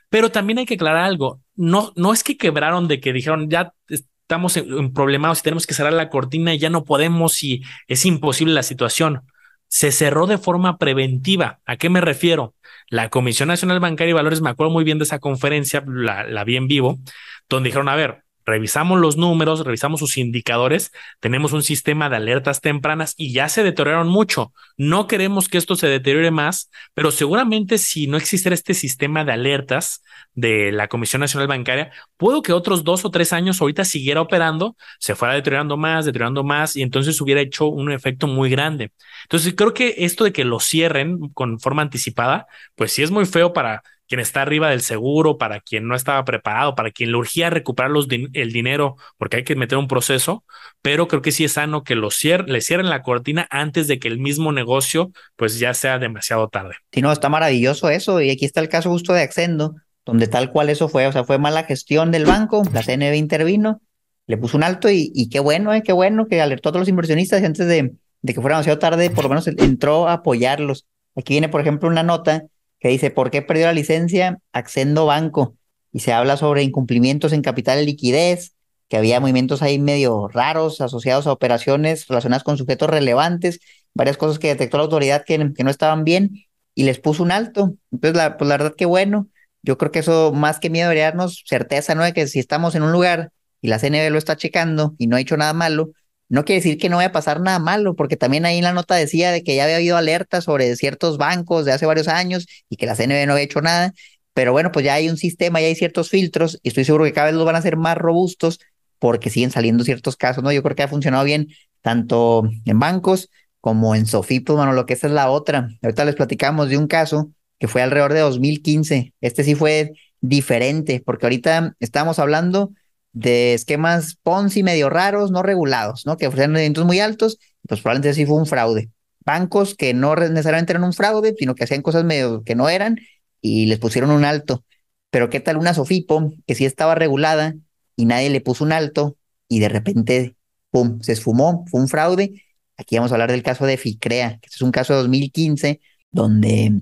pero 0.09 0.31
también 0.31 0.59
hay 0.59 0.65
que 0.65 0.73
aclarar 0.73 1.05
algo, 1.05 1.41
no, 1.55 1.93
no 1.95 2.11
es 2.11 2.25
que 2.25 2.35
quebraron 2.35 2.89
de 2.89 2.99
que 2.99 3.13
dijeron, 3.13 3.49
ya 3.49 3.73
estamos 3.87 4.57
en, 4.57 4.91
problemados 4.93 5.39
y 5.39 5.43
tenemos 5.43 5.65
que 5.65 5.75
cerrar 5.75 5.93
la 5.93 6.09
cortina 6.09 6.53
y 6.53 6.59
ya 6.59 6.69
no 6.69 6.83
podemos 6.83 7.41
y 7.41 7.63
es 7.87 8.05
imposible 8.05 8.53
la 8.53 8.63
situación. 8.63 9.21
Se 9.69 9.91
cerró 9.91 10.27
de 10.27 10.37
forma 10.37 10.77
preventiva. 10.77 11.59
¿A 11.65 11.77
qué 11.77 11.89
me 11.89 12.01
refiero? 12.01 12.55
La 12.89 13.09
Comisión 13.09 13.47
Nacional 13.47 13.79
Bancaria 13.79 14.11
y 14.11 14.13
Valores, 14.13 14.41
me 14.41 14.49
acuerdo 14.49 14.73
muy 14.73 14.83
bien 14.83 14.97
de 14.97 15.05
esa 15.05 15.19
conferencia, 15.19 15.83
la, 15.87 16.43
vi 16.43 16.57
en 16.57 16.67
vivo, 16.67 16.99
donde 17.47 17.69
dijeron, 17.69 17.87
a 17.87 17.95
ver, 17.95 18.23
revisamos 18.49 18.99
los 18.99 19.15
números, 19.15 19.63
revisamos 19.63 19.99
sus 19.99 20.17
indicadores, 20.17 20.91
tenemos 21.19 21.53
un 21.53 21.63
sistema 21.63 22.09
de 22.09 22.17
alertas 22.17 22.61
tempranas 22.61 23.13
y 23.15 23.31
ya 23.31 23.47
se 23.47 23.63
deterioraron 23.63 24.07
mucho. 24.07 24.53
No 24.77 25.07
queremos 25.07 25.47
que 25.47 25.57
esto 25.57 25.75
se 25.75 25.87
deteriore 25.87 26.31
más, 26.31 26.69
pero 26.93 27.11
seguramente 27.11 27.77
si 27.77 28.07
no 28.07 28.17
existiera 28.17 28.53
este 28.55 28.73
sistema 28.73 29.23
de 29.23 29.31
alertas 29.33 30.03
de 30.33 30.71
la 30.71 30.87
Comisión 30.87 31.19
Nacional 31.19 31.47
Bancaria, 31.47 31.91
puedo 32.17 32.41
que 32.41 32.53
otros 32.53 32.83
dos 32.83 33.05
o 33.05 33.11
tres 33.11 33.33
años 33.33 33.61
ahorita 33.61 33.85
siguiera 33.85 34.21
operando, 34.21 34.75
se 34.99 35.15
fuera 35.15 35.35
deteriorando 35.35 35.77
más, 35.77 36.05
deteriorando 36.05 36.43
más 36.43 36.75
y 36.75 36.81
entonces 36.81 37.21
hubiera 37.21 37.41
hecho 37.41 37.67
un 37.67 37.91
efecto 37.91 38.27
muy 38.27 38.49
grande. 38.49 38.91
Entonces 39.23 39.53
creo 39.55 39.73
que 39.73 39.95
esto 39.99 40.23
de 40.23 40.33
que 40.33 40.43
lo 40.43 40.59
cierren 40.59 41.29
con 41.29 41.59
forma 41.59 41.81
anticipada, 41.81 42.47
pues 42.75 42.91
sí 42.91 43.03
es 43.03 43.11
muy 43.11 43.25
feo 43.25 43.53
para 43.53 43.83
quien 44.09 44.19
está 44.19 44.41
arriba 44.41 44.71
del 44.71 44.81
seguro, 44.81 45.37
para 45.37 45.59
quien 45.59 45.87
no 45.87 45.95
estaba 45.95 46.25
preparado, 46.25 46.73
para 46.73 46.89
quien 46.89 47.11
le 47.11 47.17
urgía 47.17 47.51
recuperar 47.51 47.91
los 47.91 48.07
el 48.09 48.51
dinero, 48.51 48.97
porque 49.17 49.37
hay 49.37 49.43
que 49.43 49.55
meter 49.55 49.77
un 49.77 49.87
proceso, 49.87 50.43
pero 50.81 51.07
creo 51.07 51.21
que 51.21 51.31
sí 51.31 51.43
es 51.45 51.53
sano 51.53 51.83
que 51.83 51.93
lo 51.93 52.09
le 52.47 52.61
cierren 52.61 52.89
la 52.89 53.03
cortina 53.03 53.47
antes 53.51 53.87
de 53.87 53.99
que 53.99 54.07
el 54.07 54.17
mismo 54.17 54.51
negocio 54.51 55.11
pues 55.35 55.59
ya 55.59 55.75
sea 55.75 55.99
demasiado 55.99 56.49
tarde. 56.49 56.75
Sí, 56.91 57.01
no, 57.01 57.11
está 57.11 57.29
maravilloso 57.29 57.89
eso, 57.89 58.19
y 58.19 58.31
aquí 58.31 58.45
está 58.45 58.61
el 58.61 58.67
caso 58.67 58.89
justo 58.89 59.13
de 59.13 59.21
Accendo, 59.21 59.75
donde 60.07 60.27
tal 60.27 60.51
cual 60.51 60.69
eso 60.69 60.89
fue, 60.89 61.05
o 61.05 61.11
sea, 61.11 61.23
fue 61.23 61.37
mala 61.37 61.63
gestión 61.63 62.09
del 62.09 62.25
banco, 62.25 62.63
la 62.73 62.81
CNB 62.81 63.13
intervino, 63.13 63.79
le 64.25 64.37
puso 64.37 64.57
un 64.57 64.63
alto 64.63 64.89
y, 64.89 65.29
qué 65.29 65.39
bueno, 65.39 65.71
eh, 65.73 65.83
qué 65.83 65.93
bueno 65.93 66.25
que 66.27 66.41
alertó 66.41 66.69
a 66.69 66.71
todos 66.71 66.81
los 66.81 66.89
inversionistas 66.89 67.41
y 67.41 67.45
antes 67.45 67.67
de, 67.67 67.93
de 68.23 68.33
que 68.33 68.41
fuera 68.41 68.55
demasiado 68.55 68.79
tarde, 68.79 69.11
por 69.11 69.25
lo 69.25 69.29
menos 69.29 69.47
entró 69.47 70.07
a 70.07 70.13
apoyarlos. 70.13 70.87
Aquí 71.15 71.33
viene, 71.33 71.49
por 71.49 71.61
ejemplo, 71.61 71.89
una 71.89 72.03
nota 72.03 72.45
que 72.79 72.89
dice, 72.89 73.11
¿por 73.11 73.31
qué 73.31 73.41
perdió 73.41 73.65
la 73.65 73.73
licencia 73.73 74.39
Accendo 74.53 75.05
Banco? 75.05 75.55
Y 75.91 75.99
se 75.99 76.13
habla 76.13 76.37
sobre 76.37 76.63
incumplimientos 76.63 77.33
en 77.33 77.41
capital 77.41 77.81
y 77.81 77.85
liquidez, 77.85 78.53
que 78.87 78.97
había 78.97 79.19
movimientos 79.19 79.61
ahí 79.61 79.79
medio 79.79 80.27
raros 80.27 80.81
asociados 80.81 81.27
a 81.27 81.31
operaciones 81.31 82.07
relacionadas 82.07 82.43
con 82.43 82.57
sujetos 82.57 82.89
relevantes, 82.89 83.59
varias 83.93 84.17
cosas 84.17 84.39
que 84.39 84.47
detectó 84.47 84.77
la 84.77 84.83
autoridad 84.83 85.23
que, 85.25 85.37
no 85.37 85.69
estaban 85.69 86.03
bien 86.03 86.45
y 86.73 86.83
les 86.83 86.99
puso 86.99 87.23
un 87.23 87.31
alto. 87.31 87.75
Entonces, 87.91 88.17
la, 88.17 88.37
pues 88.37 88.47
la 88.47 88.57
verdad 88.57 88.75
que 88.75 88.85
bueno, 88.85 89.27
yo 89.61 89.77
creo 89.77 89.91
que 89.91 89.99
eso 89.99 90.31
más 90.33 90.59
que 90.59 90.69
miedo 90.69 90.85
debería 90.85 91.05
darnos 91.05 91.43
certeza, 91.45 91.95
¿no? 91.95 92.03
De 92.03 92.13
que 92.13 92.27
si 92.27 92.39
estamos 92.39 92.75
en 92.75 92.83
un 92.83 92.91
lugar 92.91 93.31
y 93.61 93.67
la 93.67 93.79
CNB 93.79 94.09
lo 94.09 94.17
está 94.17 94.37
checando 94.37 94.95
y 94.97 95.07
no 95.07 95.17
ha 95.17 95.21
hecho 95.21 95.37
nada 95.37 95.53
malo, 95.53 95.91
no 96.29 96.45
quiere 96.45 96.61
decir 96.61 96.77
que 96.77 96.89
no 96.89 96.97
vaya 96.97 97.09
a 97.09 97.11
pasar 97.11 97.41
nada 97.41 97.59
malo, 97.59 97.95
porque 97.95 98.15
también 98.15 98.45
ahí 98.45 98.59
en 98.59 98.63
la 98.63 98.73
nota 98.73 98.95
decía 98.95 99.31
de 99.31 99.43
que 99.43 99.55
ya 99.55 99.63
había 99.63 99.77
habido 99.77 99.97
alertas 99.97 100.43
sobre 100.45 100.75
ciertos 100.75 101.17
bancos 101.17 101.65
de 101.65 101.71
hace 101.73 101.85
varios 101.87 102.07
años 102.07 102.47
y 102.69 102.77
que 102.77 102.85
la 102.85 102.95
CNB 102.95 103.25
no 103.25 103.33
había 103.33 103.45
hecho 103.45 103.61
nada. 103.61 103.93
Pero 104.33 104.51
bueno, 104.51 104.71
pues 104.71 104.85
ya 104.85 104.93
hay 104.93 105.09
un 105.09 105.17
sistema, 105.17 105.59
ya 105.59 105.67
hay 105.67 105.75
ciertos 105.75 106.09
filtros 106.09 106.59
y 106.63 106.69
estoy 106.69 106.85
seguro 106.85 107.03
que 107.03 107.13
cada 107.13 107.27
vez 107.27 107.35
los 107.35 107.45
van 107.45 107.55
a 107.55 107.61
ser 107.61 107.77
más 107.77 107.97
robustos 107.97 108.59
porque 108.99 109.29
siguen 109.29 109.51
saliendo 109.51 109.83
ciertos 109.83 110.15
casos, 110.15 110.43
¿no? 110.43 110.51
Yo 110.51 110.61
creo 110.61 110.75
que 110.75 110.83
ha 110.83 110.87
funcionado 110.87 111.23
bien 111.23 111.47
tanto 111.81 112.47
en 112.65 112.79
bancos 112.79 113.29
como 113.59 113.95
en 113.95 114.05
Sofipos, 114.05 114.55
bueno, 114.55 114.73
lo 114.73 114.85
que 114.85 114.93
esa 114.93 115.07
es 115.07 115.13
la 115.13 115.29
otra. 115.31 115.69
Ahorita 115.81 116.05
les 116.05 116.15
platicamos 116.15 116.69
de 116.69 116.77
un 116.77 116.87
caso 116.87 117.31
que 117.57 117.67
fue 117.67 117.81
alrededor 117.81 118.13
de 118.13 118.19
2015. 118.21 119.13
Este 119.19 119.43
sí 119.43 119.55
fue 119.55 119.93
diferente, 120.21 121.01
porque 121.05 121.25
ahorita 121.25 121.75
estamos 121.79 122.19
hablando 122.19 122.71
de 123.13 123.53
esquemas 123.53 124.17
Ponzi 124.21 124.63
medio 124.63 124.89
raros, 124.89 125.31
no 125.31 125.43
regulados, 125.43 126.05
¿no? 126.05 126.17
Que 126.17 126.27
ofrecían 126.27 126.51
rendimientos 126.51 126.85
muy 126.85 126.99
altos, 126.99 127.39
pues 127.67 127.81
probablemente 127.81 128.13
sí 128.13 128.25
fue 128.25 128.37
un 128.37 128.45
fraude. 128.45 128.89
Bancos 129.25 129.75
que 129.75 129.93
no 129.93 130.15
necesariamente 130.15 130.73
eran 130.73 130.83
un 130.83 130.93
fraude, 130.93 131.35
sino 131.37 131.55
que 131.55 131.63
hacían 131.63 131.81
cosas 131.81 132.03
medio 132.03 132.43
que 132.43 132.55
no 132.55 132.69
eran 132.69 132.97
y 133.41 133.65
les 133.67 133.79
pusieron 133.79 134.11
un 134.11 134.25
alto. 134.25 134.63
Pero 135.09 135.29
¿qué 135.29 135.39
tal 135.39 135.57
una 135.57 135.73
Sofipo 135.73 136.31
que 136.45 136.55
sí 136.55 136.65
estaba 136.65 136.95
regulada 136.95 137.55
y 137.95 138.05
nadie 138.05 138.29
le 138.29 138.41
puso 138.41 138.63
un 138.63 138.71
alto 138.71 139.17
y 139.47 139.59
de 139.59 139.69
repente, 139.69 140.35
pum, 140.71 141.01
se 141.01 141.13
esfumó, 141.13 141.65
fue 141.69 141.81
un 141.81 141.87
fraude? 141.87 142.43
Aquí 142.77 142.95
vamos 142.95 143.11
a 143.11 143.15
hablar 143.15 143.31
del 143.31 143.43
caso 143.43 143.65
de 143.65 143.77
Ficrea, 143.77 144.39
que 144.41 144.47
es 144.47 144.61
un 144.61 144.71
caso 144.71 144.93
de 144.93 144.99
2015 144.99 145.81
donde 146.11 146.81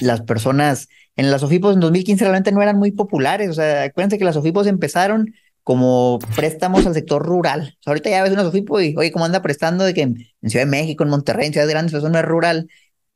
las 0.00 0.22
personas 0.22 0.88
en 1.16 1.30
las 1.30 1.42
Sofipos 1.42 1.74
en 1.74 1.80
2015 1.80 2.24
realmente 2.24 2.52
no 2.52 2.62
eran 2.62 2.78
muy 2.78 2.92
populares. 2.92 3.50
O 3.50 3.54
sea, 3.54 3.84
acuérdense 3.84 4.18
que 4.18 4.24
las 4.24 4.34
Sofipos 4.34 4.66
empezaron 4.66 5.34
como 5.62 6.18
préstamos 6.34 6.86
al 6.86 6.94
sector 6.94 7.24
rural. 7.24 7.76
ahorita 7.86 8.10
ya 8.10 8.22
ves 8.22 8.32
una 8.32 8.42
Sofipo 8.42 8.80
y, 8.80 8.94
oye, 8.96 9.12
¿cómo 9.12 9.24
anda 9.24 9.42
prestando 9.42 9.84
de 9.84 9.94
que 9.94 10.02
en, 10.02 10.16
Ciudad 10.42 10.64
de 10.64 10.70
México, 10.70 11.04
en 11.04 11.10
Monterrey, 11.10 11.46
en 11.46 11.52
ciudades 11.52 11.70
grandes, 11.70 11.94
eso 11.94 12.08
no 12.08 12.18
es 12.18 12.24
rural, 12.24 12.68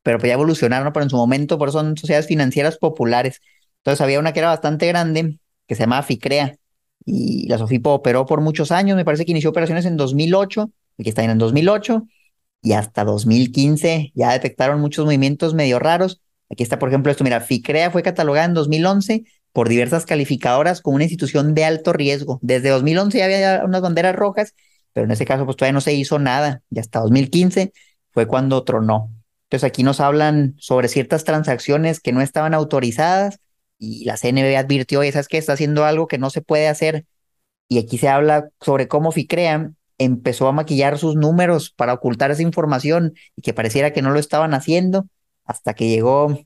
pero 0.03 0.19
pues 0.19 0.29
ya 0.29 0.35
evolucionaron, 0.35 0.93
pero 0.93 1.05
en 1.05 1.11
su 1.11 1.17
momento, 1.17 1.59
por 1.59 1.69
eso 1.69 1.79
son 1.81 1.97
sociedades 1.97 2.27
financieras 2.27 2.79
populares. 2.79 3.41
Entonces 3.79 4.01
había 4.01 4.21
una 4.21 4.33
que 4.33 4.41
era 4.41 4.49
bastante 4.49 4.87
grande, 4.87 5.39
que 5.67 5.75
se 5.75 5.83
llamaba 5.83 6.03
FICREA, 6.03 6.57
y 7.07 7.49
la 7.49 7.59
Sofipo 7.59 7.91
operó 7.93 8.27
por 8.27 8.41
muchos 8.41 8.73
años, 8.73 8.97
me 8.97 9.05
parece 9.05 9.25
que 9.25 9.33
inició 9.33 9.51
operaciones 9.51 9.85
en 9.87 9.97
2008, 9.97 10.71
aquí 10.99 11.09
está 11.09 11.25
en 11.25 11.39
2008, 11.39 12.07
y 12.63 12.73
hasta 12.73 13.05
2015 13.05 14.13
ya 14.15 14.33
detectaron 14.33 14.81
muchos 14.81 15.05
movimientos 15.05 15.55
medio 15.55 15.79
raros. 15.79 16.23
Aquí 16.51 16.63
está, 16.63 16.79
por 16.79 16.89
ejemplo, 16.89 17.13
esto, 17.13 17.25
mira, 17.25 17.41
FICREA 17.41 17.91
fue 17.91 18.03
catalogada 18.03 18.47
en 18.47 18.55
2011 18.55 19.25
por 19.55 19.69
diversas 19.69 20.05
calificadoras 20.05 20.83
como 20.83 20.97
una 20.97 21.05
institución 21.05 21.55
de 21.55 21.65
alto 21.65 21.93
riesgo. 21.93 22.41
Desde 22.43 22.71
2011 22.71 23.19
ya 23.19 23.25
había 23.25 23.63
unas 23.65 23.83
banderas 23.83 24.17
rojas, 24.17 24.53
pero 24.93 25.07
en 25.07 25.13
ese 25.13 25.25
caso 25.25 25.45
pues 25.45 25.57
todavía 25.57 25.75
no 25.75 25.81
se 25.81 25.95
hizo 25.95 26.19
nada. 26.19 26.63
Y 26.71 26.81
hasta 26.81 26.99
2015 26.99 27.73
fue 28.11 28.27
cuando 28.27 28.65
tronó. 28.65 29.13
Entonces 29.45 29.65
aquí 29.65 29.85
nos 29.85 30.01
hablan 30.01 30.57
sobre 30.59 30.89
ciertas 30.89 31.23
transacciones 31.23 32.01
que 32.01 32.11
no 32.11 32.21
estaban 32.21 32.53
autorizadas 32.53 33.39
y 33.79 34.05
la 34.05 34.17
CNB 34.17 34.57
advirtió, 34.57 34.99
oye, 35.01 35.13
¿sabes 35.13 35.29
qué? 35.29 35.39
Está 35.39 35.53
haciendo 35.53 35.85
algo 35.85 36.09
que 36.09 36.19
no 36.19 36.31
se 36.31 36.43
puede 36.43 36.67
hacer. 36.67 37.07
Y 37.69 37.79
aquí 37.79 37.97
se 37.97 38.09
habla 38.09 38.49
sobre 38.61 38.89
cómo 38.89 39.13
FICREA 39.13 39.71
empezó 39.99 40.49
a 40.49 40.53
maquillar 40.53 40.99
sus 40.99 41.15
números 41.15 41.71
para 41.71 41.93
ocultar 41.93 42.33
esa 42.33 42.43
información 42.43 43.15
y 43.37 43.43
que 43.43 43.55
pareciera 43.55 43.93
que 43.93 44.03
no 44.03 44.11
lo 44.11 44.19
estaban 44.19 44.53
haciendo 44.53 45.07
hasta 45.45 45.75
que 45.75 45.89
llegó 45.89 46.41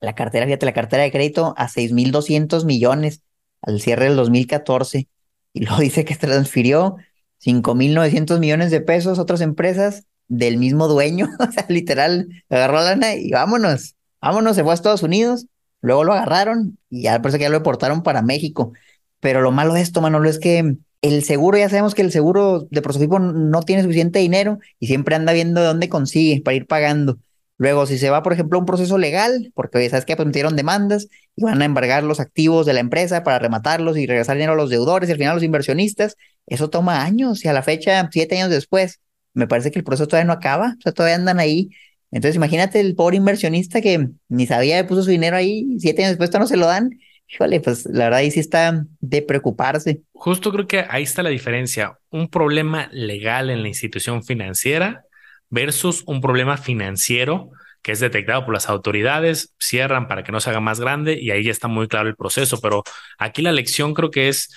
la 0.00 0.14
cartera, 0.14 0.46
fíjate, 0.46 0.66
la 0.66 0.72
cartera 0.72 1.02
de 1.02 1.12
crédito 1.12 1.54
a 1.56 1.68
6.200 1.68 2.64
millones 2.64 3.22
al 3.62 3.80
cierre 3.80 4.06
del 4.06 4.16
2014 4.16 5.08
y 5.52 5.60
luego 5.60 5.78
dice 5.80 6.04
que 6.04 6.16
transfirió 6.16 6.96
5.900 7.44 8.38
millones 8.38 8.70
de 8.70 8.80
pesos 8.80 9.18
a 9.18 9.22
otras 9.22 9.40
empresas 9.40 10.04
del 10.28 10.58
mismo 10.58 10.88
dueño, 10.88 11.28
o 11.38 11.52
sea, 11.52 11.66
literal, 11.68 12.28
agarró 12.48 12.76
la 12.76 12.82
lana 12.82 13.14
y 13.14 13.30
vámonos, 13.30 13.96
vámonos, 14.20 14.56
se 14.56 14.62
fue 14.62 14.72
a 14.72 14.74
Estados 14.74 15.02
Unidos, 15.02 15.46
luego 15.80 16.04
lo 16.04 16.12
agarraron 16.12 16.78
y 16.88 17.02
ya 17.02 17.20
parece 17.20 17.38
que 17.38 17.44
ya 17.44 17.50
lo 17.50 17.58
deportaron 17.58 18.02
para 18.02 18.22
México. 18.22 18.72
Pero 19.20 19.42
lo 19.42 19.52
malo 19.52 19.74
de 19.74 19.82
esto, 19.82 20.00
Manolo, 20.00 20.30
es 20.30 20.38
que 20.38 20.76
el 21.02 21.24
seguro, 21.24 21.58
ya 21.58 21.68
sabemos 21.68 21.94
que 21.94 22.02
el 22.02 22.12
seguro 22.12 22.66
de 22.70 22.82
Prosofipo 22.82 23.18
no 23.18 23.62
tiene 23.62 23.82
suficiente 23.82 24.18
dinero 24.18 24.58
y 24.78 24.86
siempre 24.86 25.14
anda 25.14 25.32
viendo 25.32 25.60
de 25.60 25.66
dónde 25.66 25.88
consigue 25.88 26.40
para 26.42 26.56
ir 26.56 26.66
pagando. 26.66 27.18
Luego, 27.60 27.84
si 27.84 27.98
se 27.98 28.08
va, 28.08 28.22
por 28.22 28.32
ejemplo, 28.32 28.56
a 28.56 28.60
un 28.60 28.64
proceso 28.64 28.96
legal, 28.96 29.52
porque 29.54 29.86
sabes 29.90 30.06
que 30.06 30.16
pues, 30.16 30.24
metieron 30.24 30.56
demandas 30.56 31.08
y 31.36 31.44
van 31.44 31.60
a 31.60 31.66
embargar 31.66 32.02
los 32.02 32.18
activos 32.18 32.64
de 32.64 32.72
la 32.72 32.80
empresa 32.80 33.22
para 33.22 33.38
rematarlos 33.38 33.98
y 33.98 34.06
regresar 34.06 34.36
dinero 34.36 34.54
a 34.54 34.56
los 34.56 34.70
deudores 34.70 35.10
y 35.10 35.12
al 35.12 35.18
final 35.18 35.32
a 35.32 35.34
los 35.34 35.42
inversionistas, 35.42 36.16
eso 36.46 36.70
toma 36.70 37.02
años 37.02 37.44
y 37.44 37.48
a 37.48 37.52
la 37.52 37.62
fecha, 37.62 38.08
siete 38.10 38.38
años 38.38 38.48
después, 38.48 39.00
me 39.34 39.46
parece 39.46 39.70
que 39.70 39.78
el 39.78 39.84
proceso 39.84 40.08
todavía 40.08 40.26
no 40.26 40.32
acaba, 40.32 40.74
o 40.78 40.80
sea, 40.80 40.92
todavía 40.92 41.16
andan 41.16 41.38
ahí. 41.38 41.68
Entonces, 42.10 42.36
imagínate 42.36 42.80
el 42.80 42.94
pobre 42.94 43.18
inversionista 43.18 43.82
que 43.82 44.08
ni 44.30 44.46
sabía 44.46 44.80
que 44.80 44.88
puso 44.88 45.02
su 45.02 45.10
dinero 45.10 45.36
ahí, 45.36 45.66
siete 45.80 46.02
años 46.02 46.16
después 46.16 46.40
no 46.40 46.46
se 46.46 46.56
lo 46.56 46.64
dan. 46.64 46.98
Híjole, 47.28 47.60
pues 47.60 47.84
la 47.84 48.04
verdad 48.04 48.20
ahí 48.20 48.30
sí 48.30 48.40
está 48.40 48.86
de 49.00 49.20
preocuparse. 49.20 50.00
Justo 50.14 50.50
creo 50.50 50.66
que 50.66 50.86
ahí 50.88 51.02
está 51.02 51.22
la 51.22 51.28
diferencia. 51.28 51.98
Un 52.08 52.28
problema 52.28 52.88
legal 52.90 53.50
en 53.50 53.60
la 53.60 53.68
institución 53.68 54.24
financiera 54.24 55.04
versus 55.50 56.02
un 56.06 56.20
problema 56.20 56.56
financiero 56.56 57.50
que 57.82 57.92
es 57.92 58.00
detectado 58.00 58.44
por 58.44 58.54
las 58.54 58.68
autoridades, 58.68 59.54
cierran 59.58 60.06
para 60.06 60.22
que 60.22 60.32
no 60.32 60.40
se 60.40 60.50
haga 60.50 60.60
más 60.60 60.80
grande 60.80 61.18
y 61.20 61.30
ahí 61.30 61.44
ya 61.44 61.50
está 61.50 61.66
muy 61.66 61.88
claro 61.88 62.08
el 62.08 62.16
proceso. 62.16 62.60
Pero 62.60 62.82
aquí 63.18 63.42
la 63.42 63.52
lección 63.52 63.94
creo 63.94 64.10
que 64.10 64.28
es 64.28 64.50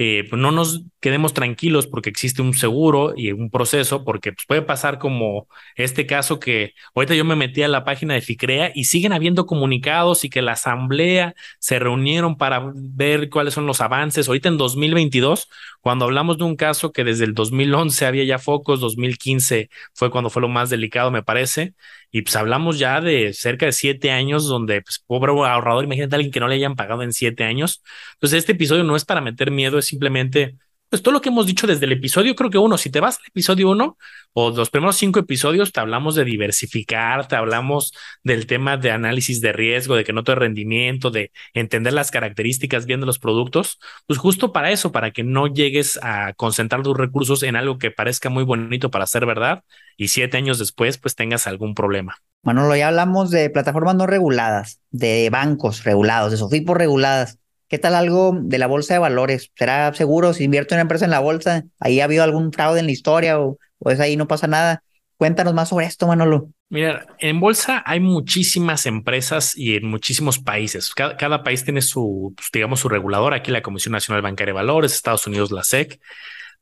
eh, 0.00 0.26
pues 0.30 0.40
no 0.40 0.52
nos 0.52 0.84
quedemos 1.00 1.34
tranquilos 1.34 1.88
porque 1.88 2.08
existe 2.08 2.40
un 2.40 2.54
seguro 2.54 3.14
y 3.16 3.32
un 3.32 3.50
proceso, 3.50 4.04
porque 4.04 4.32
pues, 4.32 4.46
puede 4.46 4.62
pasar 4.62 5.00
como 5.00 5.48
este 5.74 6.06
caso 6.06 6.38
que 6.38 6.74
ahorita 6.94 7.16
yo 7.16 7.24
me 7.24 7.34
metí 7.34 7.64
a 7.64 7.68
la 7.68 7.82
página 7.84 8.14
de 8.14 8.20
FICREA 8.20 8.70
y 8.76 8.84
siguen 8.84 9.12
habiendo 9.12 9.44
comunicados 9.44 10.22
y 10.22 10.30
que 10.30 10.40
la 10.40 10.52
asamblea 10.52 11.34
se 11.58 11.80
reunieron 11.80 12.36
para 12.36 12.70
ver 12.74 13.28
cuáles 13.28 13.54
son 13.54 13.66
los 13.66 13.80
avances. 13.80 14.28
Ahorita 14.28 14.48
en 14.48 14.58
2022, 14.58 15.48
cuando 15.80 16.04
hablamos 16.04 16.38
de 16.38 16.44
un 16.44 16.56
caso 16.56 16.92
que 16.92 17.04
desde 17.04 17.24
el 17.24 17.34
2011 17.34 18.06
había 18.06 18.24
ya 18.24 18.38
focos, 18.38 18.80
2015 18.80 19.70
fue 19.94 20.10
cuando 20.10 20.30
fue 20.30 20.42
lo 20.42 20.48
más 20.48 20.70
delicado, 20.70 21.10
me 21.10 21.22
parece, 21.22 21.74
y 22.10 22.22
pues 22.22 22.36
hablamos 22.36 22.78
ya 22.78 23.00
de 23.00 23.32
cerca 23.32 23.66
de 23.66 23.72
siete 23.72 24.10
años 24.10 24.46
donde, 24.48 24.82
pues, 24.82 25.02
pobre 25.06 25.32
ahorrador, 25.32 25.84
imagínate 25.84 26.14
a 26.14 26.16
alguien 26.16 26.32
que 26.32 26.40
no 26.40 26.48
le 26.48 26.56
hayan 26.56 26.76
pagado 26.76 27.02
en 27.02 27.12
siete 27.12 27.44
años. 27.44 27.82
Entonces, 28.14 28.38
este 28.38 28.52
episodio 28.52 28.84
no 28.84 28.96
es 28.96 29.04
para 29.04 29.20
meter 29.20 29.50
miedo, 29.50 29.78
es 29.78 29.86
simplemente, 29.86 30.56
pues, 30.90 31.02
todo 31.02 31.12
lo 31.12 31.20
que 31.20 31.28
hemos 31.28 31.46
dicho 31.46 31.66
desde 31.66 31.86
el 31.86 31.92
episodio, 31.92 32.34
creo 32.34 32.50
que 32.50 32.58
uno, 32.58 32.78
si 32.78 32.90
te 32.90 33.00
vas 33.00 33.18
al 33.18 33.26
episodio 33.26 33.70
uno 33.70 33.96
o 34.32 34.50
los 34.50 34.70
primeros 34.70 34.96
cinco 34.96 35.18
episodios, 35.18 35.72
te 35.72 35.80
hablamos 35.80 36.14
de 36.14 36.24
diversificar, 36.24 37.28
te 37.28 37.36
hablamos 37.36 37.92
del 38.22 38.46
tema 38.46 38.76
de 38.76 38.90
análisis 38.90 39.40
de 39.40 39.52
riesgo, 39.52 39.96
de 39.96 40.04
que 40.04 40.12
no 40.12 40.24
te 40.24 40.34
rendimiento, 40.34 41.10
de 41.10 41.32
entender 41.54 41.92
las 41.92 42.10
características 42.10 42.86
bien 42.86 43.00
de 43.00 43.06
los 43.06 43.18
productos, 43.18 43.78
pues 44.06 44.18
justo 44.18 44.52
para 44.52 44.70
eso, 44.70 44.92
para 44.92 45.10
que 45.10 45.24
no 45.24 45.46
llegues 45.46 45.98
a 46.02 46.32
concentrar 46.34 46.82
tus 46.82 46.96
recursos 46.96 47.42
en 47.42 47.56
algo 47.56 47.78
que 47.78 47.90
parezca 47.90 48.30
muy 48.30 48.44
bonito 48.44 48.90
para 48.90 49.06
ser 49.06 49.26
verdad 49.26 49.64
y 49.96 50.08
siete 50.08 50.36
años 50.36 50.58
después 50.58 50.98
pues 50.98 51.14
tengas 51.14 51.46
algún 51.46 51.74
problema. 51.74 52.16
Manolo, 52.42 52.76
ya 52.76 52.88
hablamos 52.88 53.30
de 53.30 53.50
plataformas 53.50 53.96
no 53.96 54.06
reguladas, 54.06 54.80
de 54.90 55.28
bancos 55.30 55.84
regulados, 55.84 56.30
de 56.30 56.36
SOFIPO 56.36 56.74
reguladas. 56.74 57.38
¿Qué 57.68 57.78
tal 57.78 57.94
algo 57.94 58.36
de 58.40 58.58
la 58.58 58.66
bolsa 58.66 58.94
de 58.94 59.00
valores? 59.00 59.50
¿Será 59.56 59.92
seguro 59.92 60.32
si 60.32 60.44
invierto 60.44 60.74
en 60.74 60.78
una 60.78 60.82
empresa 60.82 61.04
en 61.04 61.10
la 61.10 61.20
bolsa? 61.20 61.64
¿Ahí 61.78 62.00
ha 62.00 62.04
habido 62.04 62.24
algún 62.24 62.52
fraude 62.52 62.80
en 62.80 62.86
la 62.86 62.92
historia 62.92 63.38
o, 63.38 63.58
o 63.78 63.90
es 63.90 64.00
ahí 64.00 64.16
no 64.16 64.26
pasa 64.26 64.46
nada? 64.46 64.82
Cuéntanos 65.18 65.52
más 65.52 65.68
sobre 65.68 65.86
esto, 65.86 66.06
Manolo. 66.06 66.48
Mira, 66.70 67.06
en 67.18 67.40
bolsa 67.40 67.82
hay 67.84 68.00
muchísimas 68.00 68.86
empresas 68.86 69.56
y 69.56 69.76
en 69.76 69.86
muchísimos 69.86 70.38
países. 70.38 70.94
Cada, 70.94 71.16
cada 71.16 71.42
país 71.42 71.64
tiene 71.64 71.82
su, 71.82 72.32
pues, 72.36 72.48
digamos, 72.52 72.80
su 72.80 72.88
regulador. 72.88 73.34
Aquí 73.34 73.50
la 73.50 73.62
Comisión 73.62 73.92
Nacional 73.92 74.22
Bancaria 74.22 74.52
de 74.52 74.56
Valores, 74.56 74.94
Estados 74.94 75.26
Unidos 75.26 75.50
la 75.50 75.64
SEC 75.64 75.98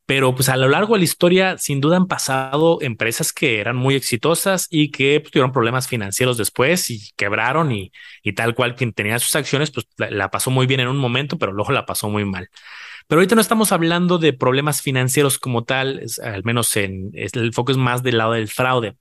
pero 0.07 0.33
pues 0.33 0.47
a 0.47 0.55
lo 0.55 0.69
largo 0.69 0.93
de 0.93 0.99
la 0.99 1.03
historia 1.03 1.57
sin 1.57 1.81
duda 1.81 1.97
han 1.97 2.07
pasado 2.07 2.79
empresas 2.81 3.33
que 3.33 3.59
eran 3.59 3.75
muy 3.75 3.93
exitosas 3.93 4.67
y 4.71 4.89
que 4.89 5.19
pues, 5.19 5.31
tuvieron 5.31 5.51
problemas 5.51 5.89
financieros 5.89 6.37
después 6.37 6.89
y 6.89 7.11
quebraron 7.17 7.73
y, 7.73 7.91
y 8.23 8.31
tal 8.31 8.55
cual 8.55 8.75
quien 8.75 8.93
tenía 8.93 9.19
sus 9.19 9.35
acciones 9.35 9.69
pues 9.69 9.85
la, 9.97 10.31
pasó 10.31 10.49
muy 10.49 10.65
bien 10.65 10.79
en 10.79 10.87
un 10.87 10.97
momento, 10.97 11.37
pero 11.37 11.51
luego 11.51 11.73
la 11.73 11.85
pasó 11.85 12.09
muy 12.09 12.23
mal. 12.23 12.49
Pero 13.07 13.19
ahorita 13.19 13.35
no 13.35 13.41
estamos 13.41 13.73
hablando 13.73 14.17
de 14.17 14.31
problemas 14.31 14.81
financieros 14.81 15.37
como 15.39 15.65
tal, 15.65 16.01
al 16.23 16.43
menos 16.45 16.73
en 16.77 17.11
el 17.13 17.53
foco 17.53 17.73
es 17.73 17.77
más 17.77 18.01
del 18.01 18.17
lado 18.17 18.31
del 18.31 18.47
fraude. 18.47 18.95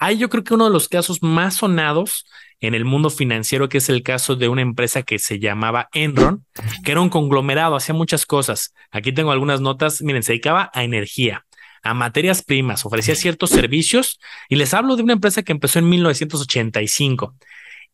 Hay 0.00 0.16
yo 0.16 0.30
creo 0.30 0.42
que 0.42 0.54
uno 0.54 0.64
de 0.64 0.70
los 0.70 0.88
casos 0.88 1.22
más 1.22 1.56
sonados 1.56 2.26
en 2.58 2.74
el 2.74 2.86
mundo 2.86 3.10
financiero, 3.10 3.68
que 3.68 3.78
es 3.78 3.88
el 3.90 4.02
caso 4.02 4.34
de 4.34 4.48
una 4.48 4.62
empresa 4.62 5.02
que 5.02 5.18
se 5.18 5.38
llamaba 5.38 5.90
Enron, 5.92 6.46
que 6.84 6.92
era 6.92 7.02
un 7.02 7.10
conglomerado, 7.10 7.76
hacía 7.76 7.94
muchas 7.94 8.24
cosas. 8.24 8.74
Aquí 8.90 9.12
tengo 9.12 9.30
algunas 9.30 9.60
notas. 9.60 10.00
Miren, 10.00 10.22
se 10.22 10.32
dedicaba 10.32 10.70
a 10.72 10.84
energía, 10.84 11.44
a 11.82 11.92
materias 11.92 12.42
primas, 12.42 12.86
ofrecía 12.86 13.14
ciertos 13.14 13.50
servicios 13.50 14.18
y 14.48 14.56
les 14.56 14.72
hablo 14.72 14.96
de 14.96 15.02
una 15.02 15.12
empresa 15.12 15.42
que 15.42 15.52
empezó 15.52 15.78
en 15.78 15.90
1985. 15.90 17.36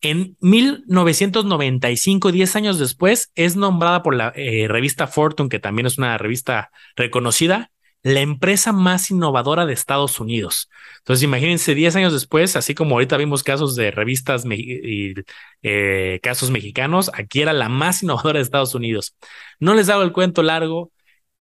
En 0.01 0.37
1995, 0.40 2.31
10 2.31 2.57
años 2.57 2.79
después, 2.79 3.33
es 3.35 3.57
nombrada 3.57 4.05
por 4.05 4.14
la 4.14 4.33
eh, 4.37 4.69
revista 4.69 5.09
Fortune, 5.09 5.49
que 5.49 5.59
también 5.59 5.87
es 5.87 5.99
una 5.99 6.19
revista 6.19 6.71
reconocida, 6.95 7.71
la 8.07 8.21
empresa 8.21 8.71
más 8.71 9.11
innovadora 9.11 9.66
de 9.66 9.73
Estados 9.73 10.21
Unidos. 10.21 10.71
Entonces, 10.99 11.25
imagínense 11.25 11.75
10 11.75 11.97
años 11.97 12.12
después, 12.12 12.55
así 12.55 12.73
como 12.73 12.95
ahorita 12.95 13.16
vimos 13.16 13.42
casos 13.42 13.75
de 13.75 13.90
revistas 13.90 14.45
y 14.49 15.14
eh, 15.62 16.21
casos 16.23 16.53
mexicanos, 16.53 17.11
aquí 17.14 17.42
era 17.42 17.53
la 17.53 17.69
más 17.69 18.03
innovadora 18.05 18.38
de 18.38 18.45
Estados 18.45 18.77
Unidos. 18.77 19.16
No 19.59 19.75
les 19.75 19.88
hago 19.88 20.03
el 20.03 20.12
cuento 20.12 20.45
largo, 20.45 20.92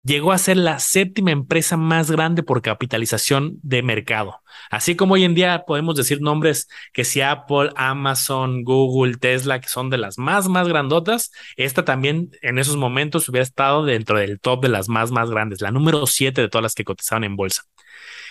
llegó 0.06 0.32
a 0.32 0.38
ser 0.38 0.58
la 0.58 0.80
séptima 0.80 1.32
empresa 1.32 1.76
más 1.76 2.12
grande 2.12 2.44
por 2.44 2.62
capitalización 2.62 3.60
de 3.64 3.82
mercado. 3.82 4.42
Así 4.70 4.96
como 4.96 5.16
hoy 5.16 5.24
en 5.24 5.36
día 5.36 5.64
podemos 5.68 5.96
decir 5.96 6.22
nombres 6.22 6.70
que 6.94 7.04
si 7.04 7.22
Apple, 7.22 7.72
Amazon, 7.76 8.64
Google, 8.64 9.18
Tesla, 9.18 9.60
que 9.60 9.68
son 9.68 9.90
de 9.90 9.98
las 9.98 10.18
más, 10.18 10.48
más 10.48 10.68
grandotas, 10.68 11.32
esta 11.58 11.84
también 11.84 12.30
en 12.42 12.60
esos 12.60 12.78
momentos 12.78 13.28
hubiera 13.28 13.44
estado 13.44 13.84
dentro 13.84 14.18
del 14.20 14.40
top 14.40 14.62
de 14.62 14.70
las 14.70 14.88
más, 14.88 15.12
más 15.12 15.30
grandes, 15.30 15.62
la 15.62 15.72
número 15.72 16.06
siete 16.06 16.42
de 16.42 16.50
todas 16.50 16.64
las 16.64 16.76
que 16.76 16.86
cotizaban 16.86 17.24
en 17.24 17.36
bolsa. 17.36 17.64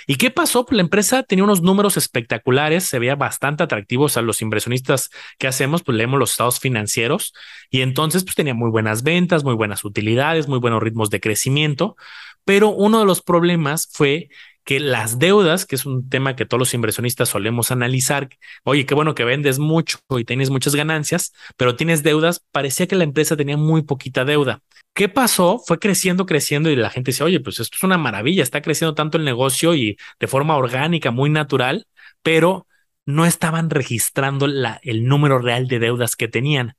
¿Y 0.07 0.17
qué 0.17 0.31
pasó? 0.31 0.67
Pues 0.67 0.77
la 0.77 0.83
empresa 0.83 1.23
tenía 1.23 1.45
unos 1.45 1.63
números 1.63 1.97
espectaculares, 1.97 2.85
se 2.85 2.99
veía 2.99 3.17
bastante 3.17 3.63
atractivos 3.63 4.17
a 4.17 4.23
los 4.23 4.43
inversionistas 4.43 5.11
que 5.39 5.47
hacemos, 5.47 5.83
pues 5.83 5.97
leemos 5.97 6.19
los 6.19 6.33
estados 6.33 6.61
financieros 6.61 7.35
y 7.71 7.81
entonces 7.81 8.25
pues 8.25 8.35
tenía 8.37 8.55
muy 8.55 8.71
buenas 8.71 9.03
ventas, 9.03 9.45
muy 9.45 9.55
buenas 9.55 9.85
utilidades, 9.85 10.49
muy 10.49 10.59
buenos 10.59 10.83
ritmos 10.83 11.11
de 11.11 11.21
crecimiento, 11.21 11.97
pero 12.45 12.69
uno 12.71 13.01
de 13.01 13.07
los 13.07 13.23
problemas 13.23 13.89
fue 13.91 14.29
que 14.65 14.81
las 14.81 15.19
deudas, 15.19 15.67
que 15.67 15.77
es 15.77 15.87
un 15.87 16.09
tema 16.09 16.37
que 16.37 16.47
todos 16.47 16.59
los 16.59 16.75
inversionistas 16.75 17.29
solemos 17.29 17.71
analizar, 17.71 18.29
oye, 18.65 18.87
qué 18.87 18.95
bueno 18.95 19.15
que 19.15 19.25
vendes 19.25 19.59
mucho 19.59 19.99
y 20.19 20.25
tienes 20.25 20.51
muchas 20.51 20.75
ganancias, 20.75 21.33
pero 21.57 21.77
tienes 21.77 22.03
deudas, 22.03 22.43
parecía 22.51 22.87
que 22.87 22.97
la 22.97 23.05
empresa 23.05 23.37
tenía 23.37 23.57
muy 23.57 23.83
poquita 23.83 24.25
deuda. 24.25 24.61
¿Qué 24.95 25.09
pasó? 25.09 25.59
Fue 25.59 25.79
creciendo, 25.79 26.25
creciendo 26.25 26.71
y 26.71 26.77
la 26.77 26.89
gente 26.89 27.11
dice, 27.11 27.25
oye, 27.25 27.41
pues 27.41 27.61
esto 27.61 27.77
es 27.77 27.83
una 27.83 27.99
maravilla, 27.99 28.43
está 28.43 28.63
creciendo 28.63 28.95
tanto 28.95 29.19
el 29.19 29.25
negocio 29.25 29.75
y 29.75 29.99
de 30.19 30.27
forma 30.27 30.57
orgánica, 30.57 31.11
muy 31.11 31.31
natural, 31.31 31.87
pero 32.23 32.67
no 33.05 33.27
estaban 33.27 33.71
registrando 33.71 34.47
la, 34.47 34.81
el 34.83 35.05
número 35.07 35.39
real 35.39 35.69
de 35.69 35.79
deudas 35.79 36.17
que 36.17 36.29
tenían. 36.29 36.77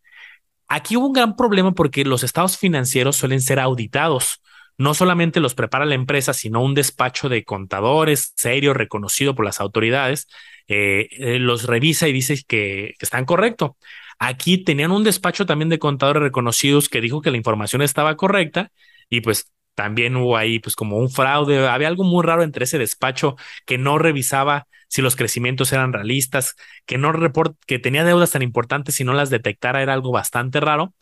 Aquí 0.67 0.95
hubo 0.97 1.07
un 1.07 1.13
gran 1.13 1.35
problema 1.35 1.73
porque 1.73 2.03
los 2.05 2.23
estados 2.23 2.57
financieros 2.57 3.15
suelen 3.15 3.41
ser 3.41 3.59
auditados 3.59 4.41
no 4.77 4.93
solamente 4.93 5.39
los 5.39 5.55
prepara 5.55 5.85
la 5.85 5.95
empresa, 5.95 6.33
sino 6.33 6.61
un 6.61 6.73
despacho 6.73 7.29
de 7.29 7.43
contadores 7.43 8.33
serio, 8.35 8.73
reconocido 8.73 9.35
por 9.35 9.45
las 9.45 9.59
autoridades, 9.59 10.27
eh, 10.67 11.07
eh, 11.11 11.39
los 11.39 11.63
revisa 11.65 12.07
y 12.07 12.13
dice 12.13 12.41
que, 12.47 12.93
están 12.99 13.25
correctos. 13.25 13.71
Aquí 14.19 14.57
tenían 14.63 14.91
un 14.91 15.03
despacho 15.03 15.45
también 15.45 15.69
de 15.69 15.79
contadores 15.79 16.23
reconocidos 16.23 16.89
que 16.89 17.01
dijo 17.01 17.21
que 17.21 17.31
la 17.31 17.37
información 17.37 17.81
estaba 17.81 18.15
correcta 18.15 18.71
y 19.09 19.21
pues 19.21 19.51
también 19.75 20.15
hubo 20.15 20.37
ahí 20.37 20.59
pues 20.59 20.75
como 20.75 20.97
un 20.97 21.09
fraude, 21.09 21.67
había 21.67 21.89
algo 21.89 22.03
muy 22.05 22.23
raro 22.23 22.43
entre 22.43 22.63
ese 22.63 22.77
despacho 22.77 23.35
que 23.65 23.77
no 23.77 23.97
revisaba 23.97 24.67
si 24.87 25.01
los 25.01 25.15
crecimientos 25.15 25.73
eran 25.73 25.91
realistas, 25.91 26.55
que 26.85 26.97
no 26.97 27.11
report, 27.11 27.57
que 27.67 27.79
tenía 27.79 28.05
deudas 28.05 28.31
tan 28.31 28.41
importantes 28.41 28.99
y 29.01 29.03
no 29.03 29.13
las 29.13 29.29
detectara 29.29 29.81
era 29.81 29.93
algo 29.93 30.11
bastante 30.11 30.59
raro. 30.61 30.93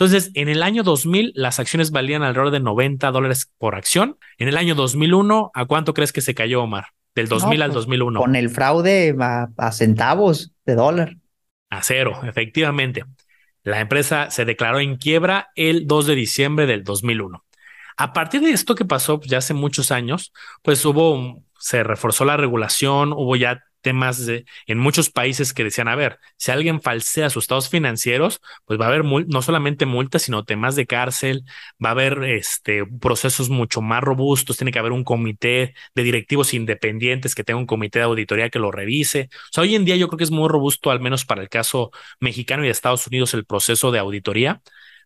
Entonces, 0.00 0.30
en 0.32 0.48
el 0.48 0.62
año 0.62 0.82
2000, 0.82 1.32
las 1.34 1.60
acciones 1.60 1.90
valían 1.90 2.22
alrededor 2.22 2.50
de 2.50 2.60
90 2.60 3.10
dólares 3.10 3.52
por 3.58 3.74
acción. 3.74 4.16
En 4.38 4.48
el 4.48 4.56
año 4.56 4.74
2001, 4.74 5.50
¿a 5.52 5.66
cuánto 5.66 5.92
crees 5.92 6.10
que 6.10 6.22
se 6.22 6.34
cayó, 6.34 6.62
Omar? 6.62 6.86
Del 7.14 7.28
2000 7.28 7.60
al 7.60 7.72
2001. 7.72 8.18
Pues, 8.18 8.26
con 8.26 8.34
el 8.34 8.48
fraude 8.48 9.14
a, 9.20 9.72
centavos 9.72 10.52
de 10.64 10.74
dólar. 10.74 11.18
A 11.68 11.82
cero, 11.82 12.18
efectivamente. 12.24 13.04
La 13.62 13.80
empresa 13.80 14.30
se 14.30 14.46
declaró 14.46 14.80
en 14.80 14.96
quiebra 14.96 15.50
el 15.54 15.86
2 15.86 16.06
de 16.06 16.14
diciembre 16.14 16.64
del 16.64 16.82
2001. 16.82 17.44
A 17.98 18.14
partir 18.14 18.40
de 18.40 18.52
esto 18.52 18.74
que 18.74 18.86
pasó 18.86 19.18
pues, 19.18 19.30
ya 19.30 19.36
hace 19.36 19.52
muchos 19.52 19.90
años, 19.90 20.32
pues 20.62 20.82
hubo, 20.86 21.42
se 21.58 21.82
reforzó 21.82 22.24
la 22.24 22.38
regulación, 22.38 23.12
hubo 23.12 23.36
ya 23.36 23.62
temas 23.80 24.26
de, 24.26 24.44
en 24.66 24.78
muchos 24.78 25.10
países 25.10 25.52
que 25.52 25.64
decían, 25.64 25.88
a 25.88 25.94
ver, 25.94 26.18
si 26.36 26.50
alguien 26.50 26.80
falsea 26.80 27.30
sus 27.30 27.44
estados 27.44 27.68
financieros, 27.68 28.40
pues 28.64 28.80
va 28.80 28.86
a 28.86 28.88
haber 28.88 29.04
no 29.04 29.42
solamente 29.42 29.86
multas, 29.86 30.22
sino 30.22 30.44
temas 30.44 30.76
de 30.76 30.86
cárcel, 30.86 31.44
va 31.82 31.90
a 31.90 31.92
haber 31.92 32.24
este, 32.24 32.84
procesos 33.00 33.48
mucho 33.50 33.80
más 33.82 34.02
robustos, 34.02 34.56
tiene 34.56 34.72
que 34.72 34.78
haber 34.78 34.92
un 34.92 35.04
comité 35.04 35.74
de 35.94 36.02
directivos 36.02 36.54
independientes 36.54 37.34
que 37.34 37.44
tenga 37.44 37.58
un 37.58 37.66
comité 37.66 38.00
de 38.00 38.04
auditoría 38.06 38.50
que 38.50 38.58
lo 38.58 38.70
revise. 38.70 39.28
O 39.32 39.52
sea, 39.52 39.62
hoy 39.62 39.74
en 39.74 39.84
día 39.84 39.96
yo 39.96 40.08
creo 40.08 40.18
que 40.18 40.24
es 40.24 40.30
muy 40.30 40.48
robusto, 40.48 40.90
al 40.90 41.00
menos 41.00 41.24
para 41.24 41.42
el 41.42 41.48
caso 41.48 41.90
mexicano 42.20 42.62
y 42.64 42.66
de 42.66 42.72
Estados 42.72 43.06
Unidos, 43.06 43.34
el 43.34 43.44
proceso 43.44 43.90
de 43.90 43.98
auditoría, 43.98 44.62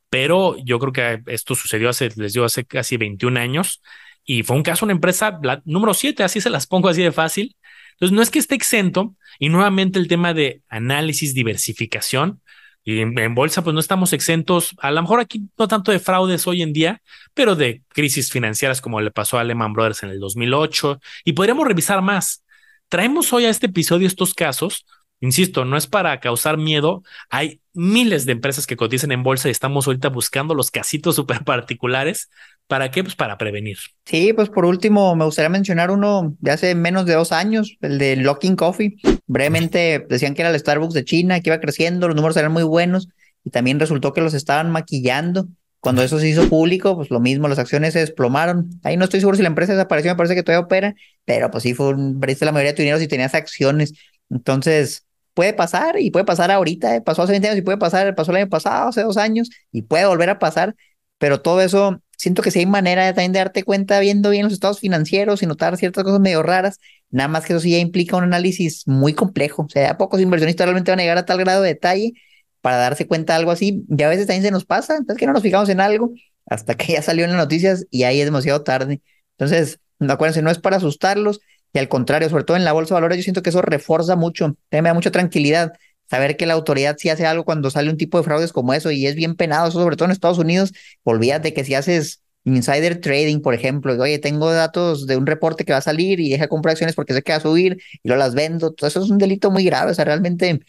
pero 0.08 0.56
yo 0.64 0.78
creo 0.78 0.92
que 0.92 1.22
esto 1.32 1.54
sucedió 1.54 1.88
hace, 1.88 2.10
les 2.16 2.32
digo, 2.34 2.44
hace 2.44 2.64
casi 2.64 2.96
21 2.96 3.38
años. 3.40 3.82
Y 4.24 4.42
fue 4.42 4.56
un 4.56 4.62
caso, 4.62 4.84
una 4.86 4.92
empresa, 4.92 5.38
la 5.42 5.60
número 5.64 5.92
7, 5.92 6.22
así 6.22 6.40
se 6.40 6.50
las 6.50 6.66
pongo 6.66 6.88
así 6.88 7.02
de 7.02 7.12
fácil, 7.12 7.56
entonces, 7.94 8.14
no 8.14 8.22
es 8.22 8.30
que 8.30 8.38
esté 8.38 8.54
exento 8.54 9.14
y 9.38 9.48
nuevamente 9.48 9.98
el 9.98 10.08
tema 10.08 10.34
de 10.34 10.62
análisis, 10.68 11.34
diversificación. 11.34 12.40
Y 12.86 13.00
en, 13.00 13.34
bolsa, 13.34 13.64
pues 13.64 13.72
no 13.72 13.80
estamos 13.80 14.12
exentos, 14.12 14.74
a 14.78 14.90
lo 14.90 15.00
mejor 15.00 15.18
aquí 15.18 15.48
no 15.56 15.68
tanto 15.68 15.90
de 15.90 15.98
fraudes 15.98 16.46
hoy 16.46 16.60
en 16.60 16.74
día, 16.74 17.00
pero 17.32 17.56
de 17.56 17.82
crisis 17.88 18.30
financieras 18.30 18.82
como 18.82 19.00
le 19.00 19.10
pasó 19.10 19.38
a 19.38 19.44
Lehman 19.44 19.72
Brothers 19.72 20.02
en 20.02 20.10
el 20.10 20.20
2008. 20.20 21.00
Y 21.24 21.32
podríamos 21.32 21.66
revisar 21.66 22.02
más. 22.02 22.44
Traemos 22.90 23.32
hoy 23.32 23.46
a 23.46 23.50
este 23.50 23.66
episodio 23.66 24.06
estos 24.06 24.34
casos. 24.34 24.84
Insisto, 25.20 25.64
no 25.64 25.78
es 25.78 25.86
para 25.86 26.20
causar 26.20 26.58
miedo. 26.58 27.02
Hay 27.30 27.62
miles 27.72 28.26
de 28.26 28.32
empresas 28.32 28.66
que 28.66 28.76
cotizan 28.76 29.12
en 29.12 29.22
bolsa 29.22 29.48
y 29.48 29.52
estamos 29.52 29.86
ahorita 29.86 30.10
buscando 30.10 30.54
los 30.54 30.70
casitos 30.70 31.16
súper 31.16 31.42
particulares 31.42 32.28
¿Para 32.66 32.90
qué? 32.90 33.02
Pues 33.02 33.14
para 33.14 33.36
prevenir. 33.36 33.76
Sí, 34.06 34.32
pues 34.32 34.48
por 34.48 34.64
último, 34.64 35.14
me 35.16 35.24
gustaría 35.24 35.50
mencionar 35.50 35.90
uno 35.90 36.34
de 36.40 36.50
hace 36.50 36.74
menos 36.74 37.04
de 37.04 37.14
dos 37.14 37.30
años, 37.30 37.76
el 37.82 37.98
de 37.98 38.16
Locking 38.16 38.56
Coffee. 38.56 38.96
Brevemente 39.26 40.04
decían 40.08 40.34
que 40.34 40.42
era 40.42 40.50
el 40.50 40.58
Starbucks 40.58 40.94
de 40.94 41.04
China, 41.04 41.40
que 41.40 41.50
iba 41.50 41.60
creciendo, 41.60 42.08
los 42.08 42.16
números 42.16 42.36
eran 42.36 42.52
muy 42.52 42.62
buenos 42.62 43.08
y 43.44 43.50
también 43.50 43.78
resultó 43.78 44.12
que 44.12 44.22
los 44.22 44.32
estaban 44.32 44.70
maquillando. 44.70 45.46
Cuando 45.80 46.02
eso 46.02 46.18
se 46.18 46.26
hizo 46.26 46.48
público, 46.48 46.96
pues 46.96 47.10
lo 47.10 47.20
mismo, 47.20 47.46
las 47.46 47.58
acciones 47.58 47.92
se 47.92 47.98
desplomaron. 47.98 48.70
Ahí 48.82 48.96
no 48.96 49.04
estoy 49.04 49.20
seguro 49.20 49.36
si 49.36 49.42
la 49.42 49.48
empresa 49.48 49.74
desapareció, 49.74 50.12
me 50.12 50.16
parece 50.16 50.34
que 50.34 50.42
todavía 50.42 50.64
opera, 50.64 50.94
pero 51.26 51.50
pues 51.50 51.62
sí, 51.62 51.74
fue 51.74 51.88
un, 51.88 52.18
la 52.18 52.52
mayoría 52.52 52.72
de 52.72 52.76
tu 52.76 52.80
dinero 52.82 52.98
si 52.98 53.06
tenías 53.06 53.34
acciones. 53.34 53.92
Entonces, 54.30 55.04
puede 55.34 55.52
pasar 55.52 56.00
y 56.00 56.10
puede 56.10 56.24
pasar 56.24 56.50
ahorita, 56.50 56.96
¿eh? 56.96 57.02
pasó 57.02 57.22
hace 57.22 57.32
20 57.32 57.48
años 57.48 57.58
y 57.58 57.62
puede 57.62 57.76
pasar, 57.76 58.14
pasó 58.14 58.30
el 58.30 58.38
año 58.38 58.48
pasado, 58.48 58.88
hace 58.88 59.02
dos 59.02 59.18
años 59.18 59.50
y 59.72 59.82
puede 59.82 60.06
volver 60.06 60.30
a 60.30 60.38
pasar, 60.38 60.74
pero 61.18 61.42
todo 61.42 61.60
eso 61.60 62.00
siento 62.24 62.42
que 62.42 62.50
si 62.50 62.58
hay 62.60 62.66
manera 62.66 63.06
de, 63.06 63.12
también 63.12 63.32
de 63.32 63.38
darte 63.38 63.62
cuenta 63.62 64.00
viendo 64.00 64.30
bien 64.30 64.44
los 64.44 64.52
estados 64.52 64.80
financieros 64.80 65.42
y 65.42 65.46
notar 65.46 65.76
ciertas 65.76 66.04
cosas 66.04 66.20
medio 66.20 66.42
raras, 66.42 66.80
nada 67.10 67.28
más 67.28 67.44
que 67.46 67.52
eso 67.52 67.60
sí 67.60 67.70
ya 67.70 67.78
implica 67.78 68.16
un 68.16 68.24
análisis 68.24 68.86
muy 68.86 69.14
complejo. 69.14 69.62
O 69.62 69.68
sea, 69.68 69.96
pocos 69.96 70.20
inversionistas 70.20 70.66
realmente 70.66 70.90
van 70.90 71.00
a 71.00 71.02
llegar 71.02 71.18
a 71.18 71.24
tal 71.26 71.38
grado 71.38 71.62
de 71.62 71.68
detalle 71.68 72.12
para 72.60 72.76
darse 72.78 73.06
cuenta 73.06 73.34
de 73.34 73.38
algo 73.38 73.52
así. 73.52 73.84
Y 73.88 74.02
a 74.02 74.08
veces 74.08 74.26
también 74.26 74.42
se 74.42 74.50
nos 74.50 74.64
pasa, 74.64 74.96
entonces 74.96 75.18
que 75.18 75.26
no 75.26 75.32
nos 75.32 75.42
fijamos 75.42 75.68
en 75.68 75.80
algo 75.80 76.12
hasta 76.46 76.74
que 76.74 76.94
ya 76.94 77.02
salió 77.02 77.24
en 77.24 77.30
las 77.30 77.38
noticias 77.40 77.86
y 77.90 78.02
ahí 78.04 78.20
es 78.20 78.26
demasiado 78.26 78.62
tarde. 78.62 79.00
Entonces, 79.38 79.78
acuérdense, 80.00 80.42
no 80.42 80.50
es 80.50 80.58
para 80.58 80.76
asustarlos 80.76 81.40
y 81.74 81.78
al 81.78 81.88
contrario, 81.88 82.30
sobre 82.30 82.44
todo 82.44 82.56
en 82.56 82.64
la 82.64 82.72
bolsa 82.72 82.94
de 82.94 83.00
valores, 83.00 83.18
yo 83.18 83.24
siento 83.24 83.42
que 83.42 83.50
eso 83.50 83.60
refuerza 83.60 84.14
mucho, 84.14 84.56
me 84.70 84.80
da 84.80 84.94
mucha 84.94 85.10
tranquilidad 85.10 85.72
saber 86.14 86.36
que 86.36 86.46
la 86.46 86.54
autoridad 86.54 86.96
sí 86.96 87.08
hace 87.08 87.26
algo 87.26 87.44
cuando 87.44 87.70
sale 87.70 87.90
un 87.90 87.96
tipo 87.96 88.18
de 88.18 88.24
fraudes 88.24 88.52
como 88.52 88.72
eso 88.72 88.90
y 88.92 89.06
es 89.06 89.16
bien 89.16 89.34
penado, 89.34 89.70
sobre 89.72 89.96
todo 89.96 90.06
en 90.06 90.12
Estados 90.12 90.38
Unidos, 90.38 90.72
olvídate 91.02 91.52
que 91.52 91.64
si 91.64 91.74
haces 91.74 92.22
insider 92.44 93.00
trading, 93.00 93.40
por 93.40 93.52
ejemplo, 93.54 94.00
oye, 94.00 94.18
tengo 94.20 94.52
datos 94.52 95.06
de 95.08 95.16
un 95.16 95.26
reporte 95.26 95.64
que 95.64 95.72
va 95.72 95.78
a 95.78 95.82
salir 95.82 96.20
y 96.20 96.30
deja 96.30 96.46
comprar 96.46 96.72
acciones 96.72 96.94
porque 96.94 97.14
sé 97.14 97.22
que 97.22 97.32
va 97.32 97.38
a 97.38 97.40
subir 97.40 97.78
y 98.02 98.08
luego 98.08 98.20
las 98.20 98.34
vendo, 98.34 98.72
todo 98.72 98.86
eso 98.86 99.02
es 99.02 99.10
un 99.10 99.18
delito 99.18 99.50
muy 99.50 99.64
grave, 99.64 99.90
o 99.90 99.94
sea, 99.94 100.04
realmente 100.04 100.60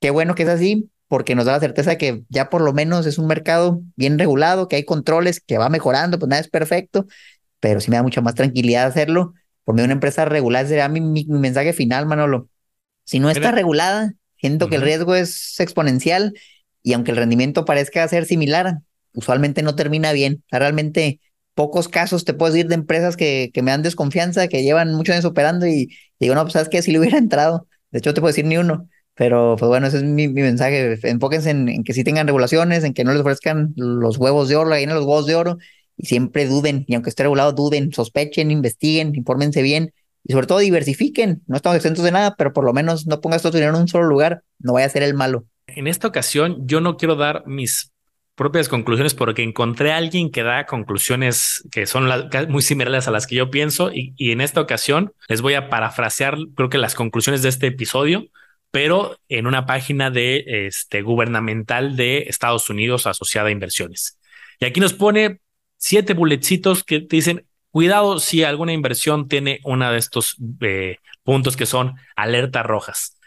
qué 0.00 0.10
bueno 0.10 0.34
que 0.34 0.42
es 0.42 0.48
así 0.48 0.90
porque 1.06 1.36
nos 1.36 1.44
da 1.44 1.52
la 1.52 1.60
certeza 1.60 1.90
de 1.90 1.98
que 1.98 2.24
ya 2.28 2.50
por 2.50 2.60
lo 2.62 2.72
menos 2.72 3.06
es 3.06 3.18
un 3.18 3.28
mercado 3.28 3.80
bien 3.94 4.18
regulado, 4.18 4.66
que 4.66 4.76
hay 4.76 4.84
controles, 4.84 5.40
que 5.40 5.58
va 5.58 5.68
mejorando, 5.68 6.18
pues 6.18 6.28
nada 6.28 6.40
es 6.40 6.48
perfecto, 6.48 7.06
pero 7.60 7.80
sí 7.80 7.90
me 7.90 7.98
da 7.98 8.02
mucha 8.02 8.20
más 8.20 8.34
tranquilidad 8.34 8.86
hacerlo 8.86 9.34
por 9.64 9.74
medio 9.74 9.84
de 9.84 9.88
una 9.88 9.94
empresa 9.94 10.24
regular, 10.24 10.66
sería 10.66 10.88
mi, 10.88 11.00
mi 11.00 11.24
mensaje 11.24 11.72
final, 11.72 12.06
Manolo. 12.06 12.48
Si 13.04 13.20
no 13.20 13.30
está 13.30 13.52
regulada, 13.52 14.14
Siento 14.38 14.68
que 14.68 14.76
el 14.76 14.82
riesgo 14.82 15.14
es 15.14 15.58
exponencial 15.60 16.34
y 16.82 16.92
aunque 16.92 17.10
el 17.10 17.16
rendimiento 17.16 17.64
parezca 17.64 18.06
ser 18.08 18.24
similar, 18.24 18.78
usualmente 19.12 19.62
no 19.62 19.74
termina 19.74 20.12
bien. 20.12 20.44
realmente 20.50 21.20
pocos 21.54 21.88
casos 21.88 22.24
te 22.24 22.34
puedo 22.34 22.52
decir 22.52 22.68
de 22.68 22.76
empresas 22.76 23.16
que, 23.16 23.50
que 23.52 23.62
me 23.62 23.72
dan 23.72 23.82
desconfianza, 23.82 24.46
que 24.46 24.62
llevan 24.62 24.94
muchos 24.94 25.14
años 25.14 25.24
operando 25.24 25.66
y 25.66 25.88
digo, 26.20 26.34
no, 26.36 26.42
pues 26.42 26.52
sabes 26.52 26.68
que 26.68 26.82
si 26.82 26.92
le 26.92 27.00
hubiera 27.00 27.18
entrado, 27.18 27.66
De 27.90 27.98
hecho, 27.98 28.14
te 28.14 28.20
puedo 28.20 28.30
decir 28.30 28.44
ni 28.44 28.56
uno. 28.56 28.88
Pero, 29.14 29.56
pues 29.58 29.68
bueno, 29.68 29.88
ese 29.88 29.96
es 29.98 30.04
mi, 30.04 30.28
mensaje. 30.28 30.96
Enfóquense 31.02 31.50
en, 31.50 31.82
que 31.82 31.92
sí 31.92 32.04
tengan 32.04 32.28
regulaciones, 32.28 32.84
en 32.84 32.94
que 32.94 33.02
no 33.02 33.10
les 33.10 33.20
ofrezcan 33.20 33.72
los 33.76 34.16
huevos 34.18 34.48
de 34.48 34.54
oro, 34.54 34.70
la 34.70 34.80
los 34.80 35.04
huevos 35.04 35.26
de 35.26 35.34
oro, 35.34 35.58
y 35.96 36.06
siempre 36.06 36.46
duden. 36.46 36.84
Y 36.86 36.94
aunque 36.94 37.10
esté 37.10 37.24
regulado, 37.24 37.52
duden, 37.52 37.92
sospechen, 37.92 38.52
investiguen, 38.52 39.12
infórmense 39.16 39.62
bien 39.62 39.92
y 40.24 40.32
sobre 40.32 40.46
todo 40.46 40.58
diversifiquen. 40.58 41.42
No 41.46 41.56
estamos 41.56 41.76
exentos 41.76 42.04
de 42.04 42.12
nada, 42.12 42.34
pero 42.36 42.52
por 42.52 42.64
lo 42.64 42.72
menos 42.72 43.06
no 43.06 43.20
pongas 43.20 43.42
todo 43.42 43.52
tu 43.52 43.58
dinero 43.58 43.74
en 43.74 43.82
un 43.82 43.88
solo 43.88 44.06
lugar, 44.06 44.42
no 44.58 44.74
vaya 44.74 44.86
a 44.86 44.90
ser 44.90 45.02
el 45.02 45.14
malo. 45.14 45.44
En 45.66 45.86
esta 45.86 46.08
ocasión, 46.08 46.66
yo 46.66 46.80
no 46.80 46.96
quiero 46.96 47.16
dar 47.16 47.44
mis 47.46 47.92
propias 48.34 48.68
conclusiones 48.68 49.14
porque 49.14 49.42
encontré 49.42 49.92
a 49.92 49.96
alguien 49.96 50.30
que 50.30 50.44
da 50.44 50.64
conclusiones 50.66 51.64
que 51.72 51.86
son 51.86 52.08
muy 52.48 52.62
similares 52.62 53.08
a 53.08 53.10
las 53.10 53.26
que 53.26 53.34
yo 53.34 53.50
pienso 53.50 53.92
y, 53.92 54.14
y, 54.16 54.30
en 54.30 54.40
esta 54.40 54.60
ocasión 54.60 55.12
les 55.28 55.40
voy 55.40 55.54
a 55.54 55.68
parafrasear 55.68 56.36
creo 56.54 56.68
que 56.68 56.78
las 56.78 56.94
conclusiones 56.94 57.42
de 57.42 57.48
este 57.48 57.66
episodio 57.66 58.28
pero 58.70 59.18
en 59.28 59.46
una 59.46 59.66
página 59.66 60.10
de 60.10 60.44
este 60.66 61.02
gubernamental 61.02 61.96
de 61.96 62.24
Estados 62.28 62.68
Unidos 62.70 63.06
asociada 63.06 63.48
a 63.48 63.52
inversiones. 63.52 64.18
Y 64.60 64.66
aquí 64.66 64.80
nos 64.80 64.92
pone 64.92 65.40
siete 65.76 66.14
bulletcitos 66.14 66.84
que 66.84 67.00
dicen 67.00 67.46
cuidado 67.70 68.20
si 68.20 68.44
alguna 68.44 68.72
inversión 68.72 69.28
tiene 69.28 69.60
uno 69.64 69.90
de 69.90 69.98
estos 69.98 70.36
eh, 70.60 70.98
puntos 71.22 71.56
que 71.56 71.66
son 71.66 71.94
alertas 72.16 72.64
rojas 72.64 73.18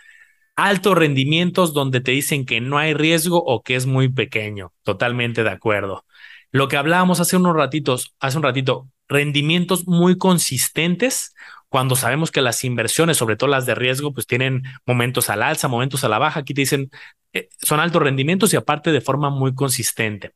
altos 0.55 0.95
rendimientos 0.95 1.73
donde 1.73 2.01
te 2.01 2.11
dicen 2.11 2.45
que 2.45 2.61
no 2.61 2.77
hay 2.77 2.93
riesgo 2.93 3.43
o 3.43 3.63
que 3.63 3.75
es 3.75 3.85
muy 3.85 4.09
pequeño. 4.09 4.73
Totalmente 4.83 5.43
de 5.43 5.49
acuerdo. 5.49 6.05
Lo 6.51 6.67
que 6.67 6.77
hablábamos 6.77 7.19
hace 7.19 7.37
unos 7.37 7.55
ratitos, 7.55 8.13
hace 8.19 8.37
un 8.37 8.43
ratito, 8.43 8.87
rendimientos 9.07 9.87
muy 9.87 10.17
consistentes 10.17 11.33
cuando 11.69 11.95
sabemos 11.95 12.31
que 12.31 12.41
las 12.41 12.63
inversiones, 12.63 13.17
sobre 13.17 13.37
todo 13.37 13.49
las 13.49 13.65
de 13.65 13.75
riesgo, 13.75 14.13
pues 14.13 14.27
tienen 14.27 14.63
momentos 14.85 15.29
al 15.29 15.41
alza, 15.41 15.69
momentos 15.69 16.03
a 16.03 16.09
la 16.09 16.19
baja. 16.19 16.41
Aquí 16.41 16.53
te 16.53 16.61
dicen, 16.61 16.91
eh, 17.33 17.47
son 17.61 17.79
altos 17.79 18.03
rendimientos 18.03 18.53
y 18.53 18.57
aparte 18.57 18.91
de 18.91 19.01
forma 19.01 19.29
muy 19.29 19.55
consistente. 19.55 20.33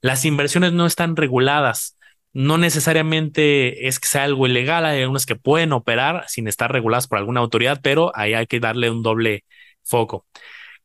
Las 0.00 0.24
inversiones 0.24 0.72
no 0.72 0.86
están 0.86 1.16
reguladas. 1.16 1.98
No 2.36 2.58
necesariamente 2.58 3.88
es 3.88 3.98
que 3.98 4.08
sea 4.08 4.24
algo 4.24 4.46
ilegal, 4.46 4.84
hay 4.84 5.00
algunas 5.00 5.24
que 5.24 5.36
pueden 5.36 5.72
operar 5.72 6.24
sin 6.28 6.48
estar 6.48 6.70
reguladas 6.70 7.06
por 7.08 7.16
alguna 7.16 7.40
autoridad, 7.40 7.80
pero 7.82 8.12
ahí 8.14 8.34
hay 8.34 8.46
que 8.46 8.60
darle 8.60 8.90
un 8.90 9.02
doble 9.02 9.44
foco. 9.82 10.26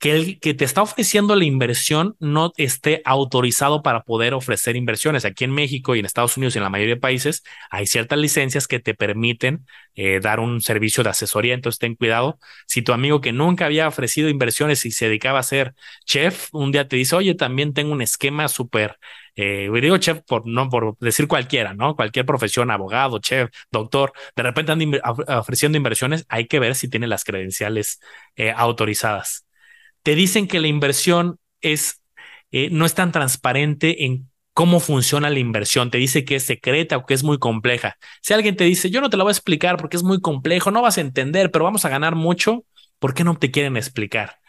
Que 0.01 0.15
el 0.15 0.39
que 0.39 0.55
te 0.55 0.65
está 0.65 0.81
ofreciendo 0.81 1.35
la 1.35 1.45
inversión 1.45 2.15
no 2.19 2.53
esté 2.57 3.03
autorizado 3.05 3.83
para 3.83 4.01
poder 4.03 4.33
ofrecer 4.33 4.75
inversiones. 4.75 5.25
Aquí 5.25 5.43
en 5.43 5.51
México 5.51 5.95
y 5.95 5.99
en 5.99 6.05
Estados 6.05 6.37
Unidos 6.37 6.55
y 6.55 6.57
en 6.57 6.63
la 6.63 6.71
mayoría 6.71 6.95
de 6.95 7.01
países 7.01 7.43
hay 7.69 7.85
ciertas 7.85 8.17
licencias 8.17 8.67
que 8.67 8.79
te 8.79 8.95
permiten 8.95 9.67
eh, 9.93 10.19
dar 10.19 10.39
un 10.39 10.59
servicio 10.61 11.03
de 11.03 11.11
asesoría. 11.11 11.53
Entonces 11.53 11.77
ten 11.77 11.95
cuidado. 11.95 12.39
Si 12.65 12.81
tu 12.81 12.93
amigo 12.93 13.21
que 13.21 13.31
nunca 13.31 13.65
había 13.67 13.87
ofrecido 13.87 14.27
inversiones 14.29 14.85
y 14.87 14.91
se 14.91 15.05
dedicaba 15.05 15.37
a 15.39 15.43
ser 15.43 15.75
chef, 16.05 16.49
un 16.51 16.71
día 16.71 16.87
te 16.87 16.95
dice, 16.95 17.15
oye, 17.15 17.35
también 17.35 17.73
tengo 17.73 17.91
un 17.91 18.01
esquema 18.01 18.47
súper 18.47 18.97
eh, 19.35 19.69
digo 19.81 19.97
chef 19.97 20.21
por 20.23 20.47
no 20.47 20.69
por 20.69 20.97
decir 20.99 21.27
cualquiera, 21.27 21.73
¿no? 21.73 21.95
Cualquier 21.95 22.25
profesión, 22.25 22.71
abogado, 22.71 23.19
chef, 23.19 23.49
doctor, 23.71 24.13
de 24.35 24.43
repente 24.43 24.71
andan 24.71 24.99
ofreciendo 25.27 25.77
inversiones, 25.77 26.25
hay 26.27 26.47
que 26.47 26.59
ver 26.59 26.75
si 26.75 26.89
tiene 26.89 27.07
las 27.07 27.23
credenciales 27.23 27.99
eh, 28.35 28.51
autorizadas. 28.55 29.45
Te 30.03 30.15
dicen 30.15 30.47
que 30.47 30.59
la 30.59 30.67
inversión 30.67 31.37
es 31.61 32.01
eh, 32.51 32.69
no 32.71 32.85
es 32.85 32.93
tan 32.93 33.11
transparente 33.11 34.05
en 34.05 34.29
cómo 34.53 34.79
funciona 34.79 35.29
la 35.29 35.39
inversión. 35.39 35.89
Te 35.89 35.97
dice 35.97 36.25
que 36.25 36.35
es 36.35 36.43
secreta 36.43 36.97
o 36.97 37.05
que 37.05 37.13
es 37.13 37.23
muy 37.23 37.39
compleja. 37.39 37.97
Si 38.21 38.33
alguien 38.33 38.55
te 38.57 38.65
dice, 38.65 38.89
yo 38.89 39.01
no 39.01 39.09
te 39.09 39.17
la 39.17 39.23
voy 39.23 39.31
a 39.31 39.33
explicar 39.33 39.77
porque 39.77 39.97
es 39.97 40.03
muy 40.03 40.19
complejo, 40.21 40.71
no 40.71 40.81
vas 40.81 40.97
a 40.97 41.01
entender, 41.01 41.51
pero 41.51 41.65
vamos 41.65 41.85
a 41.85 41.89
ganar 41.89 42.15
mucho, 42.15 42.65
¿por 42.99 43.13
qué 43.13 43.23
no 43.23 43.37
te 43.37 43.51
quieren 43.51 43.77
explicar? 43.77 44.39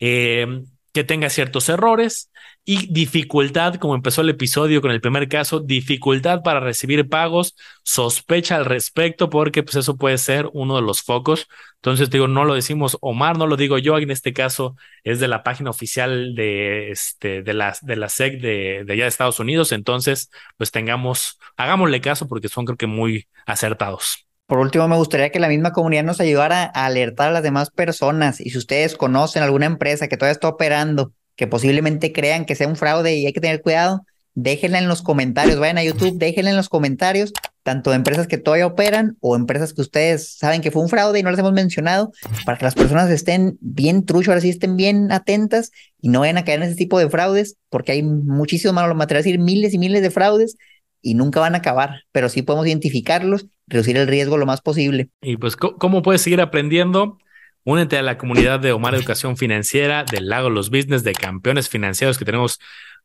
Eh, 0.00 0.46
que 0.94 1.04
tenga 1.04 1.28
ciertos 1.28 1.68
errores 1.68 2.30
y 2.64 2.86
dificultad, 2.92 3.74
como 3.74 3.96
empezó 3.96 4.20
el 4.22 4.30
episodio 4.30 4.80
con 4.80 4.92
el 4.92 5.00
primer 5.00 5.28
caso, 5.28 5.58
dificultad 5.60 6.42
para 6.42 6.60
recibir 6.60 7.08
pagos, 7.08 7.56
sospecha 7.82 8.56
al 8.56 8.64
respecto 8.64 9.28
porque 9.28 9.64
pues 9.64 9.74
eso 9.76 9.96
puede 9.96 10.18
ser 10.18 10.48
uno 10.52 10.76
de 10.76 10.82
los 10.82 11.02
focos. 11.02 11.48
Entonces 11.76 12.10
digo, 12.10 12.28
no 12.28 12.44
lo 12.44 12.54
decimos 12.54 12.96
Omar, 13.00 13.36
no 13.36 13.48
lo 13.48 13.56
digo 13.56 13.76
yo, 13.78 13.98
en 13.98 14.10
este 14.12 14.32
caso 14.32 14.76
es 15.02 15.18
de 15.18 15.28
la 15.28 15.42
página 15.42 15.70
oficial 15.70 16.34
de, 16.36 16.90
este, 16.92 17.42
de, 17.42 17.54
la, 17.54 17.76
de 17.82 17.96
la 17.96 18.08
SEC 18.08 18.40
de, 18.40 18.84
de 18.86 18.92
allá 18.92 19.04
de 19.04 19.08
Estados 19.08 19.40
Unidos, 19.40 19.72
entonces 19.72 20.30
pues 20.56 20.70
tengamos, 20.70 21.40
hagámosle 21.56 22.00
caso 22.00 22.28
porque 22.28 22.48
son 22.48 22.64
creo 22.66 22.78
que 22.78 22.86
muy 22.86 23.26
acertados. 23.46 24.23
Por 24.46 24.58
último, 24.58 24.86
me 24.88 24.96
gustaría 24.96 25.30
que 25.30 25.40
la 25.40 25.48
misma 25.48 25.72
comunidad 25.72 26.04
nos 26.04 26.20
ayudara 26.20 26.70
a 26.74 26.84
alertar 26.84 27.28
a 27.28 27.32
las 27.32 27.42
demás 27.42 27.70
personas. 27.70 28.40
Y 28.40 28.50
si 28.50 28.58
ustedes 28.58 28.94
conocen 28.94 29.42
alguna 29.42 29.66
empresa 29.66 30.06
que 30.06 30.18
todavía 30.18 30.32
está 30.32 30.48
operando, 30.48 31.12
que 31.34 31.46
posiblemente 31.46 32.12
crean 32.12 32.44
que 32.44 32.54
sea 32.54 32.68
un 32.68 32.76
fraude 32.76 33.16
y 33.16 33.26
hay 33.26 33.32
que 33.32 33.40
tener 33.40 33.62
cuidado, 33.62 34.02
déjenla 34.34 34.78
en 34.78 34.88
los 34.88 35.00
comentarios. 35.00 35.58
Vayan 35.58 35.78
a 35.78 35.84
YouTube, 35.84 36.18
déjenla 36.18 36.50
en 36.50 36.56
los 36.56 36.68
comentarios, 36.68 37.32
tanto 37.62 37.90
de 37.90 37.96
empresas 37.96 38.26
que 38.26 38.36
todavía 38.36 38.66
operan 38.66 39.16
o 39.20 39.34
empresas 39.34 39.72
que 39.72 39.80
ustedes 39.80 40.36
saben 40.36 40.60
que 40.60 40.70
fue 40.70 40.82
un 40.82 40.90
fraude 40.90 41.18
y 41.18 41.22
no 41.22 41.30
las 41.30 41.40
hemos 41.40 41.54
mencionado, 41.54 42.12
para 42.44 42.58
que 42.58 42.66
las 42.66 42.74
personas 42.74 43.10
estén 43.10 43.56
bien 43.60 44.04
trucho, 44.04 44.30
ahora 44.30 44.42
sí 44.42 44.50
estén 44.50 44.76
bien 44.76 45.10
atentas 45.10 45.70
y 46.02 46.10
no 46.10 46.20
vayan 46.20 46.36
a 46.36 46.44
caer 46.44 46.60
en 46.60 46.68
ese 46.68 46.76
tipo 46.76 46.98
de 46.98 47.08
fraudes, 47.08 47.56
porque 47.70 47.92
hay 47.92 48.02
muchísimos 48.02 48.74
malos 48.74 48.96
materiales, 48.96 49.38
miles 49.38 49.72
y 49.72 49.78
miles 49.78 50.02
de 50.02 50.10
fraudes 50.10 50.56
y 51.04 51.14
nunca 51.14 51.38
van 51.38 51.54
a 51.54 51.58
acabar, 51.58 52.02
pero 52.10 52.28
sí 52.28 52.42
podemos 52.42 52.66
identificarlos, 52.66 53.46
reducir 53.66 53.96
el 53.96 54.08
riesgo 54.08 54.38
lo 54.38 54.46
más 54.46 54.62
posible. 54.62 55.10
Y 55.20 55.36
pues, 55.36 55.54
¿cómo 55.56 56.02
puedes 56.02 56.22
seguir 56.22 56.40
aprendiendo? 56.40 57.18
Únete 57.62 57.96
a 57.96 58.02
la 58.02 58.18
comunidad 58.18 58.60
de 58.60 58.72
Omar 58.72 58.94
Educación 58.94 59.36
Financiera, 59.36 60.04
del 60.04 60.28
Lago 60.28 60.50
Los 60.50 60.70
Business, 60.70 61.04
de 61.04 61.12
campeones 61.12 61.68
financieros 61.68 62.18
que 62.18 62.24
tenemos 62.24 62.58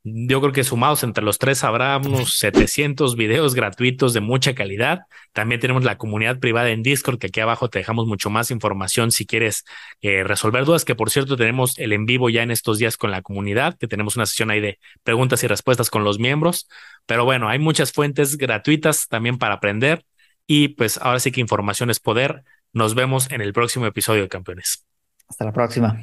yo 0.03 0.39
creo 0.39 0.53
que 0.53 0.63
sumados 0.63 1.03
entre 1.03 1.23
los 1.23 1.38
tres 1.39 1.63
habrá 1.63 1.97
unos 1.97 2.33
700 2.39 3.15
videos 3.15 3.55
gratuitos 3.55 4.13
de 4.13 4.21
mucha 4.21 4.55
calidad. 4.55 5.01
También 5.33 5.59
tenemos 5.59 5.83
la 5.83 5.97
comunidad 5.97 6.39
privada 6.39 6.69
en 6.69 6.83
Discord, 6.83 7.19
que 7.19 7.27
aquí 7.27 7.39
abajo 7.39 7.69
te 7.69 7.79
dejamos 7.79 8.07
mucho 8.07 8.29
más 8.29 8.51
información 8.51 9.12
si 9.12 9.25
quieres 9.25 9.65
eh, 10.01 10.23
resolver 10.23 10.65
dudas, 10.65 10.85
que 10.85 10.95
por 10.95 11.09
cierto 11.09 11.35
tenemos 11.38 11.77
el 11.77 11.93
en 11.93 12.05
vivo 12.05 12.29
ya 12.29 12.43
en 12.43 12.51
estos 12.51 12.79
días 12.79 12.97
con 12.97 13.12
la 13.12 13.21
comunidad, 13.21 13.77
que 13.77 13.88
tenemos 13.88 14.15
una 14.15 14.25
sesión 14.25 14.51
ahí 14.51 14.62
de 14.62 14.79
preguntas 15.03 15.43
y 15.43 15.47
respuestas 15.47 15.89
con 15.89 16.03
los 16.03 16.19
miembros. 16.19 16.67
Pero 17.05 17.25
bueno, 17.25 17.49
hay 17.49 17.59
muchas 17.59 17.91
fuentes 17.91 18.38
gratuitas 18.38 19.07
también 19.07 19.38
para 19.38 19.55
aprender 19.55 20.05
y 20.47 20.69
pues 20.69 20.97
ahora 20.97 21.19
sí 21.19 21.31
que 21.31 21.41
información 21.41 21.89
es 21.89 21.99
poder. 21.99 22.43
Nos 22.71 22.95
vemos 22.95 23.31
en 23.31 23.41
el 23.41 23.53
próximo 23.53 23.85
episodio 23.85 24.29
Campeones. 24.29 24.85
Hasta 25.27 25.45
la 25.45 25.51
próxima. 25.51 25.95